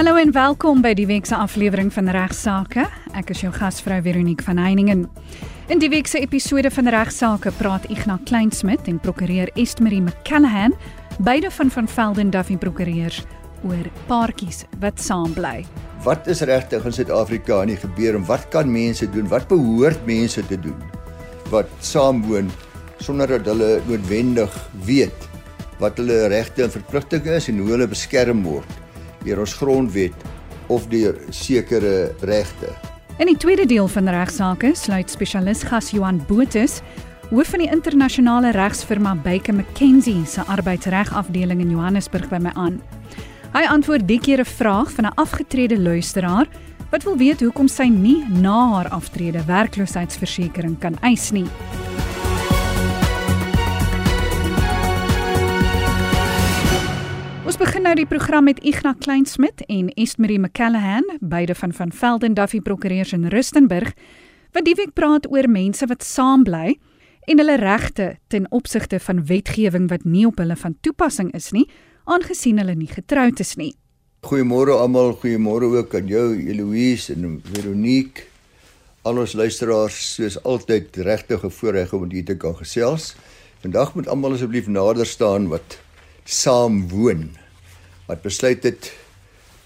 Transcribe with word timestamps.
Hallo 0.00 0.16
en 0.16 0.30
welkom 0.32 0.78
by 0.80 0.94
die 0.96 1.04
week 1.04 1.26
se 1.28 1.36
aflewering 1.36 1.90
van 1.92 2.06
Regsake. 2.08 2.86
Ek 3.12 3.34
is 3.34 3.42
jou 3.42 3.50
gasvrou 3.52 3.98
Veronique 4.00 4.46
van 4.46 4.56
Heiningen. 4.56 5.02
In 5.68 5.82
die 5.82 5.90
week 5.92 6.08
se 6.08 6.22
episode 6.24 6.70
van 6.72 6.88
Regsake 6.88 7.52
praat 7.58 7.84
Ignas 7.92 8.22
Kleinsmid 8.24 8.88
en 8.88 8.96
prokureur 9.04 9.52
Estmarie 9.60 10.00
McCallahan, 10.00 10.72
beide 11.20 11.52
van 11.52 11.74
van 11.76 11.92
Velden 11.98 12.32
Duffy 12.32 12.56
Prokureurs, 12.56 13.20
oor 13.60 13.92
paartjies 14.08 14.64
wat 14.80 15.04
saam 15.04 15.36
bly. 15.36 15.66
Wat 16.08 16.32
is 16.32 16.40
regtig 16.48 16.88
in 16.88 16.96
Suid-Afrika 17.02 17.60
aan 17.60 17.74
die 17.74 17.80
gebeur 17.84 18.16
en 18.16 18.24
wat 18.24 18.48
kan 18.56 18.72
mense 18.72 19.04
doen? 19.04 19.28
Wat 19.28 19.52
behoort 19.52 20.06
mense 20.08 20.46
te 20.48 20.56
doen 20.56 20.80
wat 21.52 21.68
saamwoon 21.84 22.48
sonder 23.04 23.36
dat 23.36 23.52
hulle 23.52 23.82
noodwendig 23.84 24.62
weet 24.88 25.28
wat 25.76 26.00
hulle 26.00 26.30
regte 26.32 26.64
en 26.64 26.72
verpligtinge 26.72 27.36
is 27.36 27.52
en 27.52 27.60
hoe 27.60 27.74
hulle 27.74 27.96
beskerm 27.98 28.46
word? 28.48 28.80
Deur 29.24 29.40
ons 29.40 29.54
grondwet 29.54 30.14
of 30.68 30.86
deur 30.88 31.16
sekere 31.30 32.14
regte. 32.20 32.72
In 33.20 33.26
die 33.26 33.36
tweede 33.36 33.66
deel 33.66 33.88
van 33.88 34.08
regsaake 34.08 34.72
sluit 34.74 35.10
spesialis 35.10 35.62
gas 35.68 35.90
Johan 35.90 36.22
Botus, 36.28 36.80
hoof 37.30 37.52
van 37.52 37.62
die 37.62 37.70
internasionale 37.70 38.50
regsfirma 38.56 39.14
Baker 39.14 39.54
McKenzie 39.54 40.24
se 40.26 40.42
arbeidsregafdeling 40.48 41.60
in 41.60 41.70
Johannesburg 41.70 42.30
by 42.30 42.40
my 42.42 42.54
aan. 42.54 42.80
Hy 43.52 43.66
antwoord 43.66 44.06
die 44.08 44.20
keer 44.20 44.40
'n 44.40 44.44
vraag 44.46 44.90
van 44.92 45.06
'n 45.06 45.14
afgetrede 45.14 45.78
luisteraar 45.78 46.48
wat 46.90 47.02
wil 47.02 47.16
weet 47.16 47.40
hoekom 47.40 47.68
sy 47.68 47.88
nie 47.88 48.24
na 48.28 48.72
haar 48.72 48.88
aftrede 48.88 49.44
werkloosheidsversekering 49.46 50.78
kan 50.78 50.98
eis 51.02 51.30
nie. 51.30 51.46
Begin 57.60 57.82
nou 57.84 57.92
die 57.92 58.08
program 58.08 58.46
met 58.48 58.60
Ignas 58.64 58.96
Kleinsmid 59.04 59.60
en 59.68 59.90
Estmarie 60.00 60.38
McCallahan, 60.40 61.04
beide 61.20 61.52
van 61.54 61.72
van 61.76 61.90
Velden 61.92 62.34
Duffy 62.34 62.60
Prokureurs 62.64 63.12
in 63.12 63.26
Rustenburg, 63.28 63.90
wat 64.56 64.64
die 64.64 64.72
week 64.78 64.94
praat 64.96 65.26
oor 65.28 65.44
mense 65.44 65.84
wat 65.90 66.00
saam 66.06 66.46
bly 66.46 66.78
en 67.28 67.42
hulle 67.42 67.58
regte 67.60 68.06
ten 68.32 68.46
opsigte 68.48 68.96
van 69.04 69.20
wetgewing 69.28 69.90
wat 69.90 70.06
nie 70.08 70.24
op 70.26 70.40
hulle 70.40 70.56
van 70.56 70.76
toepassing 70.80 71.34
is 71.36 71.50
nie, 71.52 71.66
aangesien 72.08 72.62
hulle 72.62 72.78
nie 72.78 72.88
getroud 72.88 73.42
is 73.44 73.52
nie. 73.60 73.74
Goeiemôre 74.24 74.78
almal, 74.80 75.12
goeiemôre 75.20 75.68
ook 75.82 75.98
aan 76.00 76.08
jou 76.08 76.30
Eloise 76.40 77.12
en 77.12 77.42
Veronique. 77.52 78.24
Al 79.04 79.20
ons 79.20 79.36
luisteraars, 79.36 80.00
soos 80.14 80.40
altyd 80.48 80.96
regtig 80.96 81.44
'n 81.44 81.52
voorreg 81.60 81.92
om 81.92 82.08
hier 82.08 82.24
te 82.24 82.36
kan 82.36 82.56
gesels. 82.56 83.14
Vandag 83.60 83.94
moet 83.94 84.08
almal 84.08 84.32
asseblief 84.32 84.66
nader 84.66 85.06
staan 85.06 85.48
wat 85.48 85.76
saam 86.24 86.88
woon 86.88 87.39
wat 88.10 88.24
besluit 88.26 88.64
het 88.66 88.90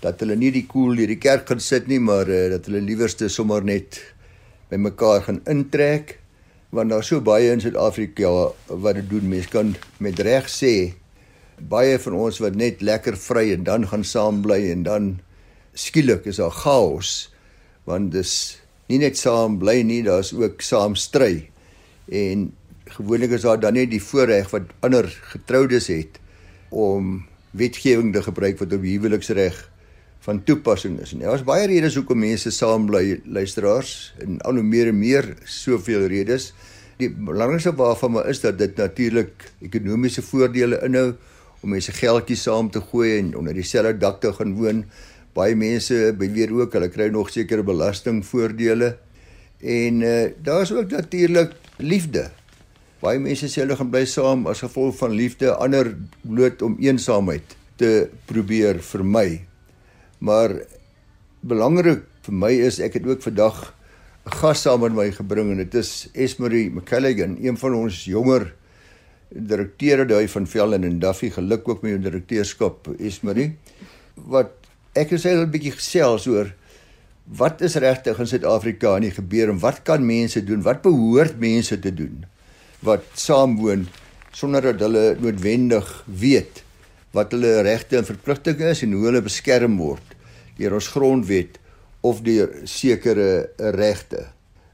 dat 0.05 0.21
hulle 0.21 0.37
nie 0.37 0.51
die 0.53 0.67
koel 0.69 0.99
hier 1.01 1.09
die 1.09 1.21
kerk 1.21 1.49
gaan 1.49 1.63
sit 1.65 1.89
nie, 1.89 2.01
maar 2.03 2.29
uh, 2.29 2.51
dat 2.53 2.69
hulle 2.69 2.83
liewerste 2.85 3.31
sommer 3.33 3.65
net 3.65 4.03
by 4.69 4.77
mekaar 4.81 5.25
gaan 5.25 5.41
intrek 5.49 6.19
want 6.75 6.91
daar's 6.91 7.09
so 7.13 7.23
baie 7.25 7.53
in 7.55 7.63
Suid-Afrika 7.63 8.31
wat 8.67 8.99
dit 8.99 9.07
doen. 9.07 9.29
Mense 9.31 9.49
kan 9.53 9.73
met 10.03 10.19
reg 10.27 10.49
sê 10.51 10.93
baie 11.71 11.97
van 12.03 12.17
ons 12.19 12.41
wat 12.43 12.59
net 12.59 12.83
lekker 12.83 13.17
vry 13.17 13.47
en 13.55 13.65
dan 13.65 13.87
gaan 13.89 14.05
saam 14.05 14.43
bly 14.43 14.59
en 14.73 14.83
dan 14.85 15.07
skielik 15.79 16.27
is 16.27 16.43
daar 16.43 16.53
chaos 16.55 17.31
want 17.87 18.11
dis 18.13 18.59
nie 18.91 18.99
net 19.01 19.17
saam 19.17 19.57
bly 19.63 19.79
nie, 19.87 20.03
daar's 20.05 20.35
ook 20.37 20.61
saam 20.65 20.97
stry. 20.99 21.47
En 22.13 22.51
gewoonlik 22.99 23.39
is 23.39 23.47
daar 23.47 23.61
dan 23.61 23.79
net 23.79 23.93
die 23.95 24.03
voorreg 24.03 24.51
wat 24.53 24.75
ander 24.85 25.09
getroudes 25.33 25.89
het 25.93 26.19
om 26.75 27.23
wetgewing 27.55 28.13
te 28.15 28.23
gebruik 28.23 28.59
wat 28.59 28.73
op 28.75 28.83
huweliksreg 28.83 29.59
van 30.25 30.43
toepassing 30.43 30.99
is. 31.01 31.13
En 31.13 31.25
daar 31.25 31.37
is 31.39 31.45
baie 31.47 31.67
redes 31.69 31.97
hoekom 31.99 32.19
mense 32.25 32.51
saam 32.55 32.87
bly 32.89 33.21
luisteraars 33.25 34.15
en 34.25 34.41
al 34.49 34.59
hoe 34.59 34.67
meer 34.67 34.91
en 34.91 34.99
meer 34.99 35.35
soveel 35.45 36.07
redes. 36.11 36.53
Die 37.01 37.11
belangrikste 37.11 37.75
waarvan 37.77 38.15
maar 38.17 38.29
is 38.31 38.41
dat 38.41 38.59
dit 38.59 38.77
natuurlik 38.81 39.51
ekonomiese 39.67 40.23
voordele 40.23 40.81
inhou 40.87 41.13
om 41.61 41.75
mense 41.75 41.93
geldjies 41.93 42.45
saam 42.47 42.71
te 42.71 42.81
gooi 42.81 43.19
en 43.19 43.35
onder 43.37 43.57
dieselfde 43.57 43.99
dak 44.01 44.21
te 44.21 44.33
gaan 44.33 44.55
woon. 44.59 44.85
Baie 45.35 45.57
mense 45.59 46.15
beweer 46.19 46.53
ook 46.55 46.77
hulle 46.77 46.89
kry 46.93 47.11
nog 47.13 47.33
sekere 47.35 47.65
belastingvoordele. 47.67 48.95
En 49.61 50.01
uh, 50.01 50.31
daar 50.45 50.63
is 50.63 50.73
ook 50.73 50.91
natuurlik 50.91 51.53
liefde. 51.77 52.31
Baie 53.05 53.21
mense 53.21 53.51
sê 53.53 53.61
hulle 53.61 53.77
gaan 53.77 53.91
bly 53.93 54.07
saam 54.09 54.47
as 54.49 54.63
gevolg 54.65 54.95
van 54.97 55.13
liefde, 55.13 55.51
ander 55.61 55.91
bloot 56.25 56.63
om 56.65 56.79
eensaamheid 56.81 57.53
te 57.77 58.09
probeer 58.31 58.81
vermy. 58.81 59.43
Maar 60.25 60.55
belangrik 61.45 62.07
vir 62.25 62.39
my 62.41 62.53
is 62.65 62.81
ek 62.81 62.97
het 62.97 63.11
ook 63.11 63.21
vandag 63.27 63.75
'n 64.25 64.37
gas 64.41 64.65
saam 64.65 64.81
met 64.81 64.97
my 64.97 65.11
gebring 65.13 65.51
en 65.53 65.61
dit 65.61 65.75
is 65.75 66.09
Esmarie 66.15 66.71
McCalligan, 66.71 67.37
een 67.45 67.57
van 67.61 67.75
ons 67.75 68.05
jonger 68.05 68.55
direkteure 69.29 70.07
daai 70.07 70.29
van 70.29 70.47
Velden 70.47 70.85
en 70.85 70.99
Duffy. 70.99 71.31
Geluk 71.31 71.69
ook 71.69 71.83
met 71.83 71.91
jou 71.91 72.01
direkteurskap, 72.01 72.89
Esmarie. 72.99 73.57
Wat 74.15 74.53
ek 74.95 75.11
gesê 75.13 75.37
'n 75.37 75.51
bietjie 75.51 75.77
gesels 75.77 76.27
oor 76.27 76.55
wat 77.25 77.61
is 77.61 77.75
regtig 77.75 78.19
in 78.19 78.27
Suid-Afrika 78.27 78.95
aan 78.95 79.01
die 79.01 79.11
gebeur 79.11 79.49
en 79.51 79.59
wat 79.59 79.83
kan 79.83 80.07
mense 80.07 80.45
doen? 80.45 80.63
Wat 80.63 80.83
behoort 80.83 81.39
mense 81.39 81.79
te 81.79 81.95
doen? 81.95 82.25
Wat 82.85 83.05
saamwoon 83.15 83.87
sonder 84.35 84.63
dat 84.63 84.81
hulle 84.85 85.17
noodwendig 85.21 85.89
weet 86.07 86.63
wat 87.15 87.33
hulle 87.35 87.63
regte 87.63 87.97
en 87.97 88.07
verpligtinge 88.07 88.73
is 88.75 88.83
en 88.83 88.95
hoe 88.97 89.07
hulle 89.09 89.23
beskerm 89.23 89.77
word 89.79 90.17
deur 90.59 90.75
ons 90.79 90.89
grondwet 90.95 91.59
of 92.05 92.21
deur 92.23 92.51
sekere 92.69 93.51
regte. 93.75 94.27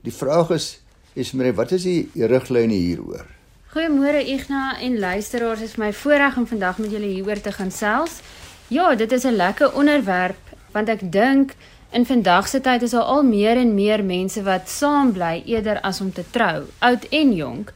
Die 0.05 0.15
vraag 0.15 0.55
is 0.57 0.71
is 1.19 1.33
meneer 1.35 1.57
wat 1.59 1.73
is 1.75 1.85
die 1.85 2.27
riglyne 2.31 2.77
hieroor? 2.77 3.27
Goeiemôre 3.71 4.23
Igna 4.27 4.79
en 4.83 4.99
luisteraars, 4.99 5.63
is 5.63 5.77
my 5.79 5.93
voorreg 5.95 6.37
om 6.39 6.47
vandag 6.47 6.79
met 6.79 6.91
julle 6.95 7.11
hieroor 7.11 7.41
te 7.43 7.53
gaan 7.53 7.71
sels. 7.71 8.21
Ja, 8.69 8.95
dit 8.95 9.13
is 9.13 9.25
'n 9.25 9.37
lekker 9.37 9.75
onderwerp 9.75 10.39
want 10.73 10.89
ek 10.89 11.13
dink 11.13 11.55
in 11.91 12.07
vandag 12.07 12.49
se 12.49 12.61
tyd 12.61 12.83
is 12.83 12.91
daar 12.91 13.03
al 13.03 13.23
meer 13.23 13.57
en 13.57 13.75
meer 13.75 14.05
mense 14.05 14.43
wat 14.43 14.69
saam 14.69 15.13
bly 15.13 15.43
eerder 15.47 15.81
as 15.81 16.01
om 16.01 16.13
te 16.13 16.25
trou, 16.31 16.65
oud 16.79 17.05
en 17.11 17.35
jonk 17.35 17.73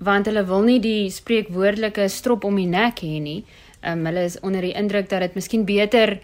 want 0.00 0.26
hulle 0.26 0.44
wil 0.48 0.64
nie 0.64 0.80
die 0.80 1.10
spreekwoordelike 1.12 2.08
strop 2.08 2.44
om 2.48 2.56
die 2.56 2.68
nek 2.68 3.02
hê 3.04 3.20
nie. 3.20 3.40
Um, 3.84 4.04
hulle 4.08 4.24
is 4.28 4.38
onder 4.44 4.64
die 4.64 4.74
indruk 4.76 5.08
dat 5.08 5.24
dit 5.24 5.36
miskien 5.36 5.64
beter 5.68 6.18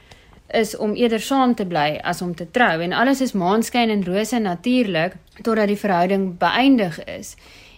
is 0.55 0.77
om 0.77 0.95
eerder 0.95 1.21
saam 1.21 1.55
te 1.55 1.67
bly 1.67 1.97
as 2.05 2.23
om 2.23 2.35
te 2.35 2.47
trou 2.51 2.81
en 2.83 2.93
alles 2.93 3.21
is 3.21 3.35
maanskyn 3.35 3.91
en 3.91 4.05
rose 4.07 4.39
natuurlik 4.39 5.17
totdat 5.43 5.69
die 5.69 5.81
verhouding 5.81 6.37
beëindig 6.39 7.01
is. 7.05 7.35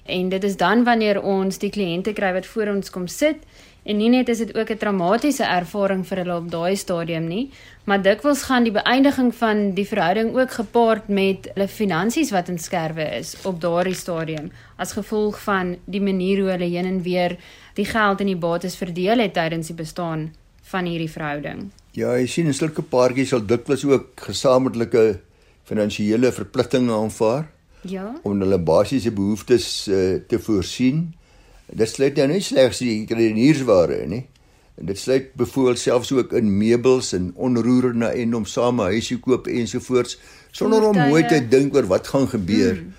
En 0.08 0.28
dit 0.28 0.44
is 0.44 0.56
dan 0.56 0.84
wanneer 0.84 1.22
ons 1.22 1.58
die 1.58 1.70
kliënte 1.70 2.12
kry 2.12 2.32
wat 2.32 2.46
voor 2.46 2.74
ons 2.74 2.90
kom 2.90 3.06
sit 3.08 3.42
En 3.82 3.96
nie 3.96 4.08
net 4.08 4.28
is 4.28 4.38
dit 4.38 4.56
ook 4.56 4.70
'n 4.70 4.76
traumatiese 4.76 5.44
ervaring 5.44 6.06
vir 6.06 6.18
hulle 6.18 6.36
op 6.36 6.50
daai 6.50 6.76
stadium 6.76 7.26
nie, 7.28 7.50
maar 7.84 8.02
dikwels 8.02 8.42
gaan 8.42 8.64
die 8.64 8.72
beëindiging 8.72 9.34
van 9.34 9.74
die 9.74 9.86
verhouding 9.86 10.36
ook 10.36 10.50
gepaard 10.50 11.08
met 11.08 11.48
hulle 11.54 11.68
finansies 11.68 12.30
wat 12.30 12.48
in 12.48 12.58
skerwe 12.58 13.18
is 13.18 13.36
op 13.44 13.60
daardie 13.60 13.94
stadium 13.94 14.50
as 14.76 14.92
gevolg 14.92 15.40
van 15.40 15.76
die 15.84 16.00
manier 16.00 16.40
hoe 16.40 16.50
hulle 16.50 16.68
heen 16.68 16.86
en 16.86 17.02
weer 17.02 17.36
die 17.74 17.84
geld 17.84 18.20
en 18.20 18.26
die 18.26 18.36
bates 18.36 18.76
verdeel 18.76 19.18
het 19.18 19.32
tydens 19.32 19.66
die 19.66 19.76
bestaan 19.76 20.32
van 20.62 20.84
hierdie 20.84 21.10
verhouding. 21.10 21.70
Ja, 21.92 22.12
jy 22.18 22.26
sien 22.26 22.54
sulke 22.54 22.82
paartjie 22.82 23.26
sal 23.26 23.46
dikwels 23.46 23.84
ook 23.84 24.20
gesamentlike 24.28 25.20
finansiële 25.68 26.32
verpligtinge 26.32 26.92
aanvaar. 26.92 27.48
Ja. 27.82 28.14
Om 28.22 28.40
hulle 28.40 28.58
basiese 28.58 29.12
behoeftes 29.14 29.88
uh, 29.88 30.18
te 30.28 30.38
voorsien. 30.38 31.14
Dit 31.68 31.88
sluit 31.88 32.16
nou 32.16 32.26
nie 32.30 32.42
slegs 32.44 32.80
die 32.80 33.04
kredieniersware 33.08 34.00
nie. 34.08 34.24
Dit 34.78 34.98
sluit 34.98 35.32
byvoorbeeld 35.36 35.78
selfs 35.78 36.12
ook 36.14 36.32
in 36.38 36.50
meubels 36.58 37.12
en 37.12 37.32
onroerende 37.34 38.06
en 38.06 38.34
om 38.38 38.44
same 38.46 38.82
huisie 38.92 39.18
koop 39.18 39.48
ensovoorts 39.50 40.18
sonder 40.54 40.86
om 40.86 40.96
mooi 40.96 41.24
te 41.26 41.40
dink 41.48 41.74
oor 41.74 41.88
wat 41.90 42.06
gaan 42.14 42.28
gebeur 42.30 42.78
mm. 42.78 42.92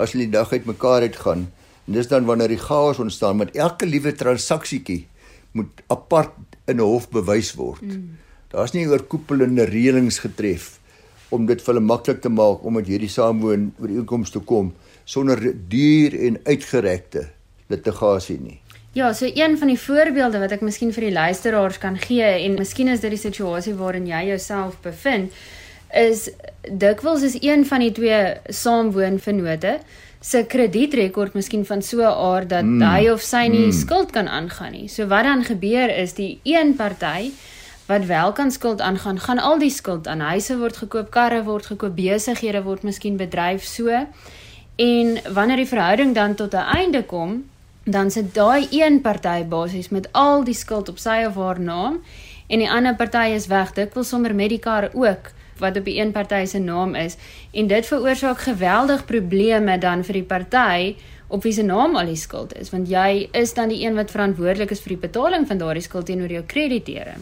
as 0.00 0.14
hulle 0.14 0.24
die 0.24 0.32
dag 0.32 0.52
uit 0.52 0.64
mekaar 0.64 1.04
uit 1.04 1.16
gaan. 1.16 1.44
En 1.86 1.98
dis 1.98 2.08
dan 2.08 2.24
wanneer 2.24 2.54
die 2.54 2.62
chaos 2.62 2.98
ontstaan 2.98 3.36
met 3.44 3.52
elke 3.54 3.86
liewe 3.86 4.14
transaksietjie 4.16 5.04
moet 5.52 5.84
apart 5.92 6.34
in 6.66 6.80
'n 6.80 6.88
hof 6.88 7.08
bewys 7.10 7.52
word. 7.54 7.84
Mm. 7.84 8.16
Daar's 8.50 8.72
nie 8.72 8.88
oorkoepelende 8.88 9.64
reëlings 9.68 10.18
getref 10.18 10.80
om 11.28 11.46
dit 11.46 11.62
vir 11.62 11.74
hulle 11.74 11.84
maklik 11.84 12.20
te 12.20 12.28
maak 12.28 12.64
om 12.64 12.72
met 12.72 12.86
hierdie 12.86 13.12
saamwoon 13.12 13.72
ooreenkomste 13.78 14.38
te 14.38 14.44
kom 14.44 14.74
sonder 15.04 15.38
duur 15.68 16.14
en 16.26 16.40
uitgerekte 16.44 17.35
litigasie 17.68 18.38
nie. 18.40 18.60
Ja, 18.96 19.12
so 19.12 19.28
een 19.28 19.58
van 19.58 19.68
die 19.68 19.80
voorbeelde 19.80 20.38
wat 20.40 20.54
ek 20.56 20.62
miskien 20.64 20.92
vir 20.92 21.10
die 21.10 21.12
luisteraars 21.12 21.78
kan 21.78 21.98
gee 22.00 22.24
en 22.24 22.54
miskien 22.56 22.88
is 22.88 23.00
dit 23.00 23.12
die 23.12 23.20
situasie 23.20 23.74
waarin 23.76 24.06
jy 24.08 24.22
jouself 24.30 24.78
bevind 24.80 25.32
is 25.92 26.30
dikwels 26.64 27.22
is 27.22 27.36
een 27.42 27.66
van 27.68 27.84
die 27.84 27.92
twee 27.92 28.20
saamwoonvennote 28.48 29.78
se 30.20 30.42
kredietrekord 30.48 31.36
miskien 31.36 31.66
van 31.66 31.82
so 31.82 32.00
'n 32.00 32.16
aard 32.30 32.48
dat 32.48 32.64
mm. 32.64 32.82
hy 32.82 33.10
of 33.10 33.20
sy 33.20 33.46
nie 33.46 33.66
mm. 33.66 33.72
skuld 33.72 34.10
kan 34.10 34.28
aangaan 34.28 34.72
nie. 34.72 34.88
So 34.88 35.06
wat 35.06 35.24
dan 35.24 35.44
gebeur 35.44 35.88
is 35.96 36.14
die 36.14 36.40
een 36.42 36.74
party 36.76 37.30
wat 37.86 38.04
wel 38.04 38.32
kan 38.32 38.50
skuld 38.50 38.80
aangaan, 38.80 39.18
gaan 39.18 39.38
al 39.38 39.58
die 39.58 39.70
skuld 39.70 40.06
aan 40.06 40.20
huise 40.20 40.58
word 40.58 40.76
gekoop, 40.76 41.10
karre 41.10 41.42
word 41.44 41.66
gekoop, 41.66 41.94
besighede 41.94 42.62
word 42.62 42.82
miskien 42.82 43.16
bedryf 43.16 43.62
so. 43.64 44.06
En 44.76 45.18
wanneer 45.32 45.56
die 45.56 45.68
verhouding 45.70 46.14
dan 46.14 46.34
tot 46.34 46.54
'n 46.54 46.66
einde 46.80 47.04
kom, 47.04 47.44
dan 47.86 48.10
sit 48.10 48.32
daai 48.34 48.66
een 48.74 49.00
party 49.00 49.44
basies 49.46 49.92
met 49.94 50.08
al 50.12 50.42
die 50.44 50.54
skuld 50.58 50.88
op 50.90 50.98
sy 50.98 51.20
of 51.28 51.36
haar 51.38 51.60
naam 51.62 52.00
en 52.50 52.62
die 52.62 52.70
ander 52.70 52.96
party 52.98 53.30
is 53.34 53.46
weg. 53.46 53.72
Dit 53.76 53.94
wil 53.94 54.04
sommer 54.04 54.34
met 54.34 54.50
die 54.50 54.58
kar 54.58 54.88
ook 54.94 55.30
wat 55.62 55.76
op 55.78 55.86
die 55.86 56.00
een 56.00 56.10
party 56.12 56.44
se 56.50 56.58
naam 56.58 56.94
is 56.98 57.14
en 57.52 57.70
dit 57.70 57.86
veroorsaak 57.86 58.42
geweldig 58.42 59.04
probleme 59.06 59.78
dan 59.78 60.02
vir 60.04 60.18
die 60.18 60.26
party 60.26 60.96
op 61.28 61.46
wie 61.46 61.52
se 61.52 61.62
naam 61.62 61.96
al 61.96 62.10
die 62.10 62.18
skuld 62.18 62.56
is 62.58 62.72
want 62.74 62.90
jy 62.90 63.28
is 63.32 63.54
dan 63.54 63.70
die 63.70 63.84
een 63.84 63.94
wat 63.94 64.10
verantwoordelik 64.10 64.74
is 64.74 64.82
vir 64.82 64.96
die 64.96 65.04
betaling 65.06 65.46
van 65.46 65.62
daardie 65.62 65.86
skuld 65.86 66.10
teenoor 66.10 66.34
jou 66.34 66.42
krediteure. 66.42 67.14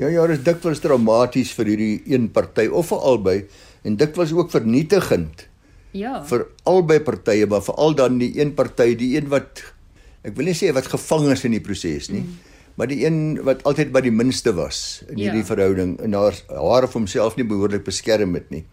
Ja 0.00 0.08
ja, 0.08 0.26
dit 0.26 0.38
is 0.38 0.44
dikwels 0.44 0.80
traumaties 0.80 1.52
vir 1.52 1.68
hierdie 1.74 2.02
een 2.08 2.30
party 2.32 2.66
of 2.66 2.88
vir 2.88 3.08
albei 3.12 3.38
en 3.84 4.00
dikwels 4.00 4.32
ook 4.32 4.50
vernietigend. 4.50 5.46
Ja. 5.92 6.22
Vir 6.24 6.46
albei 6.64 6.98
partye, 7.04 7.46
maar 7.46 7.60
veral 7.62 7.94
dan 7.94 8.16
die 8.18 8.32
een 8.40 8.54
party, 8.56 8.94
die 8.96 9.12
een 9.18 9.28
wat 9.28 9.60
ek 10.22 10.36
wil 10.36 10.46
nie 10.46 10.54
sê 10.58 10.72
wat 10.72 10.86
gevang 10.86 11.30
is 11.32 11.44
in 11.44 11.52
die 11.52 11.64
proses 11.64 12.10
nie. 12.10 12.22
Mm 12.22 12.52
maar 12.74 12.88
die 12.88 13.04
een 13.04 13.42
wat 13.44 13.64
altyd 13.68 13.92
by 13.92 14.00
die 14.04 14.14
minste 14.14 14.54
was 14.56 15.02
in 15.10 15.20
hierdie 15.20 15.42
ja. 15.42 15.48
verhouding 15.48 15.96
en 16.00 16.16
haar 16.16 16.38
haar 16.48 16.86
of 16.88 16.96
homself 16.96 17.36
nie 17.36 17.46
behoorlik 17.48 17.84
beskerm 17.84 18.36
het 18.38 18.48
nie. 18.54 18.64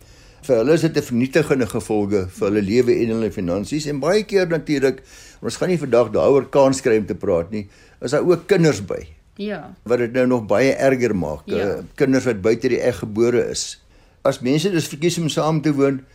Vir 0.48 0.62
hulle 0.62 0.78
is 0.78 0.86
dit 0.88 0.98
'n 0.98 1.04
vernietigende 1.04 1.68
gevolge 1.68 2.28
vir 2.32 2.48
hulle 2.48 2.62
lewe 2.64 2.96
en 2.96 3.10
hulle 3.16 3.32
finansies 3.32 3.88
en 3.88 4.00
baie 4.00 4.24
keer 4.24 4.48
natuurlik 4.48 5.04
ons 5.42 5.58
gaan 5.58 5.70
nie 5.70 5.78
vandag 5.78 6.12
daaroor 6.12 6.50
kans 6.50 6.82
kry 6.82 6.98
om 6.98 7.06
te 7.06 7.16
praat 7.16 7.52
nie. 7.52 7.68
Is 8.02 8.12
daar 8.12 8.24
ook 8.24 8.48
kinders 8.48 8.86
by? 8.86 9.08
Ja. 9.36 9.76
Wat 9.84 10.00
dit 10.00 10.14
nou 10.14 10.28
nog 10.28 10.48
baie 10.48 10.74
erger 10.74 11.16
maak. 11.16 11.44
Ja. 11.46 11.66
Uh, 11.66 11.84
kinders 11.96 12.26
wat 12.26 12.42
buite 12.42 12.68
die 12.68 12.80
eg 12.80 13.00
gebore 13.00 13.50
is. 13.50 13.82
As 14.24 14.40
mense 14.40 14.72
dus 14.72 14.88
verkies 14.88 15.18
om 15.18 15.30
saam 15.30 15.62
te 15.62 15.74
woon 15.74 16.06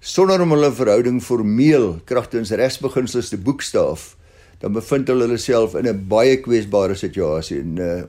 sonder 0.00 0.40
om 0.40 0.50
hulle 0.50 0.72
verhouding 0.72 1.22
formeel 1.22 2.00
kragtens 2.04 2.50
regsbeginsels 2.50 3.28
te 3.28 3.36
boekstaaf 3.36 4.16
dan 4.60 4.74
bevind 4.76 5.08
hulle 5.08 5.26
hulle 5.26 5.40
self 5.40 5.74
in 5.74 5.88
'n 5.88 6.06
baie 6.08 6.36
kwesbare 6.40 6.94
situasie 6.94 7.60
en 7.60 7.78
uh 7.78 8.02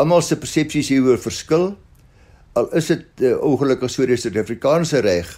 almal 0.00 0.22
se 0.22 0.36
persepsies 0.36 0.88
hieroor 0.88 1.18
verskil. 1.20 1.76
Al 2.58 2.68
is 2.76 2.86
dit 2.90 3.22
uh, 3.22 3.36
ongelukkig 3.44 3.90
so 3.92 4.06
die 4.08 4.16
Suid-Afrikaanse 4.16 5.02
reg 5.04 5.28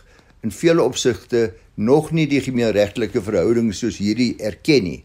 in 0.47 0.53
vele 0.55 0.83
opsigte 0.83 1.53
nog 1.75 2.13
nie 2.13 2.27
die 2.31 2.41
gemeenregtelike 2.41 3.23
verhouding 3.23 3.73
soos 3.75 3.99
hierdie 3.99 4.35
erken 4.39 4.87
nie. 4.87 5.05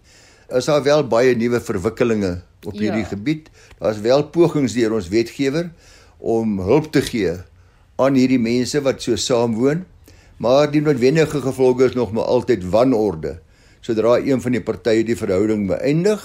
Is 0.53 0.69
daar 0.69 0.83
wel 0.85 1.03
baie 1.09 1.35
nuwe 1.35 1.59
verwikkelinge 1.61 2.41
op 2.65 2.73
ja. 2.77 2.81
hierdie 2.87 3.05
gebied. 3.09 3.49
Daar's 3.79 4.01
wel 4.05 4.23
pogings 4.33 4.77
deur 4.77 4.95
ons 4.97 5.09
wetgewer 5.09 5.71
om 6.17 6.59
hulp 6.59 6.91
te 6.93 7.01
gee 7.01 7.37
aan 7.99 8.15
hierdie 8.15 8.39
mense 8.39 8.79
wat 8.85 9.01
so 9.03 9.17
saamwoon, 9.19 9.83
maar 10.39 10.69
die 10.71 10.81
noodwendige 10.81 11.41
gevolge 11.43 11.89
is 11.89 11.97
nog 11.99 12.13
maar 12.15 12.31
altyd 12.31 12.63
wanorde 12.71 13.39
sodra 13.81 14.17
een 14.19 14.41
van 14.41 14.51
die 14.51 14.61
partye 14.61 15.03
die 15.03 15.17
verhouding 15.17 15.67
beëindig. 15.67 16.23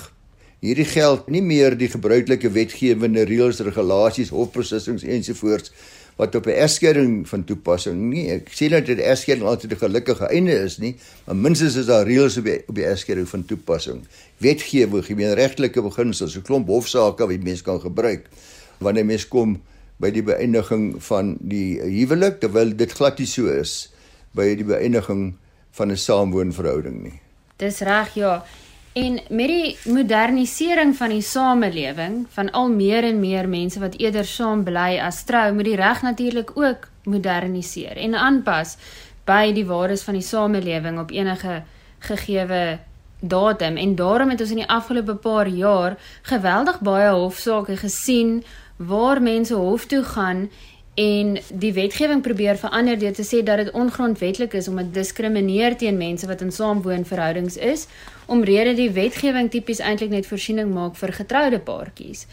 Hierdie 0.65 0.89
geld 0.89 1.29
nie 1.29 1.43
meer 1.45 1.77
die 1.77 1.91
gebruikelike 1.93 2.51
wetgewende 2.51 3.27
reëls, 3.29 3.61
regulasies, 3.61 4.33
hofbeslissings 4.33 5.05
ensovoorts 5.05 5.73
wat 6.17 6.35
op 6.35 6.47
'n 6.47 6.51
egskeiding 6.51 7.29
van 7.29 7.45
toepassing 7.45 7.99
nie. 8.11 8.31
Ek 8.31 8.49
sê 8.49 8.69
dat 8.71 8.87
dit 8.87 8.99
'n 8.99 9.11
egskeiding 9.11 9.47
altyd 9.47 9.73
'n 9.73 9.77
gelukkige 9.77 10.27
einde 10.27 10.53
is 10.53 10.79
nie, 10.79 10.97
maar 11.27 11.37
minstens 11.37 11.77
is 11.77 11.87
daar 11.87 12.07
reëls 12.07 12.39
op 12.39 12.45
die 12.45 12.63
op 12.67 12.75
die 12.75 12.87
egskeiding 12.87 13.29
van 13.29 13.45
toepassing. 13.45 14.01
Wetgewing, 14.39 15.05
gemeenregtelike 15.05 15.83
beginsels, 15.83 16.37
'n 16.37 16.43
klomp 16.43 16.69
hofsaake 16.69 17.27
wat 17.27 17.43
mense 17.43 17.63
kan 17.63 17.81
gebruik 17.81 18.29
wanneer 18.79 19.05
mens 19.05 19.29
kom 19.29 19.61
by 19.97 20.11
die 20.11 20.23
beëindiging 20.23 21.03
van 21.03 21.37
die 21.41 21.81
huwelik, 21.81 22.41
terwyl 22.41 22.77
dit 22.77 22.93
glad 22.93 23.19
nie 23.19 23.27
so 23.27 23.47
is 23.47 23.93
by 24.35 24.55
die 24.55 24.65
beëindiging 24.65 25.35
van 25.71 25.91
'n 25.91 25.97
saamwoonverhouding 25.97 27.03
nie. 27.03 27.24
Dis 27.57 27.81
reg, 27.81 28.15
ja. 28.15 28.43
En 28.95 29.19
met 29.29 29.51
die 29.51 29.77
modernisering 29.91 30.97
van 30.97 31.11
die 31.11 31.23
samelewing, 31.23 32.27
van 32.31 32.51
al 32.51 32.69
meer 32.71 33.05
en 33.05 33.21
meer 33.21 33.49
mense 33.49 33.81
wat 33.83 33.97
eerder 33.99 34.25
saam 34.25 34.63
bly 34.65 35.01
as 35.03 35.25
trou, 35.27 35.49
moet 35.55 35.67
die 35.67 35.79
reg 35.79 36.03
natuurlik 36.03 36.53
ook 36.55 36.89
moderniseer 37.11 37.99
en 37.99 38.15
aanpas 38.15 38.77
by 39.27 39.53
die 39.57 39.67
waardes 39.67 40.05
van 40.07 40.15
die 40.15 40.23
samelewing 40.23 41.01
op 41.03 41.11
enige 41.11 41.63
gegeewe 42.07 42.79
datum. 43.21 43.77
En 43.77 43.95
daarom 43.95 44.31
het 44.31 44.41
ons 44.41 44.51
in 44.51 44.63
die 44.63 44.71
afgelope 44.71 45.15
paar 45.15 45.49
jaar 45.49 45.97
geweldig 46.23 46.81
baie 46.81 47.11
hofsaake 47.11 47.77
gesien 47.77 48.45
waar 48.77 49.23
mense 49.23 49.55
hof 49.55 49.87
toe 49.87 50.03
gaan 50.03 50.49
en 50.95 51.39
die 51.51 51.73
wetgewing 51.75 52.23
probeer 52.23 52.59
verander 52.59 52.99
deur 52.99 53.15
te 53.15 53.25
sê 53.27 53.43
dat 53.43 53.59
dit 53.59 53.71
ongrondwettig 53.75 54.53
is 54.55 54.69
om 54.69 54.77
te 54.79 54.91
diskrimineer 54.95 55.77
teen 55.77 55.97
mense 55.99 56.27
wat 56.27 56.41
in 56.41 56.53
saamwoonverhoudings 56.55 57.57
is 57.57 57.87
omrede 58.27 58.75
die 58.79 58.91
wetgewing 58.95 59.51
tipies 59.51 59.83
eintlik 59.83 60.11
net 60.11 60.27
voorsiening 60.27 60.71
maak 60.75 60.95
vir 60.97 61.13
getroude 61.13 61.59
paartjies. 61.59 62.27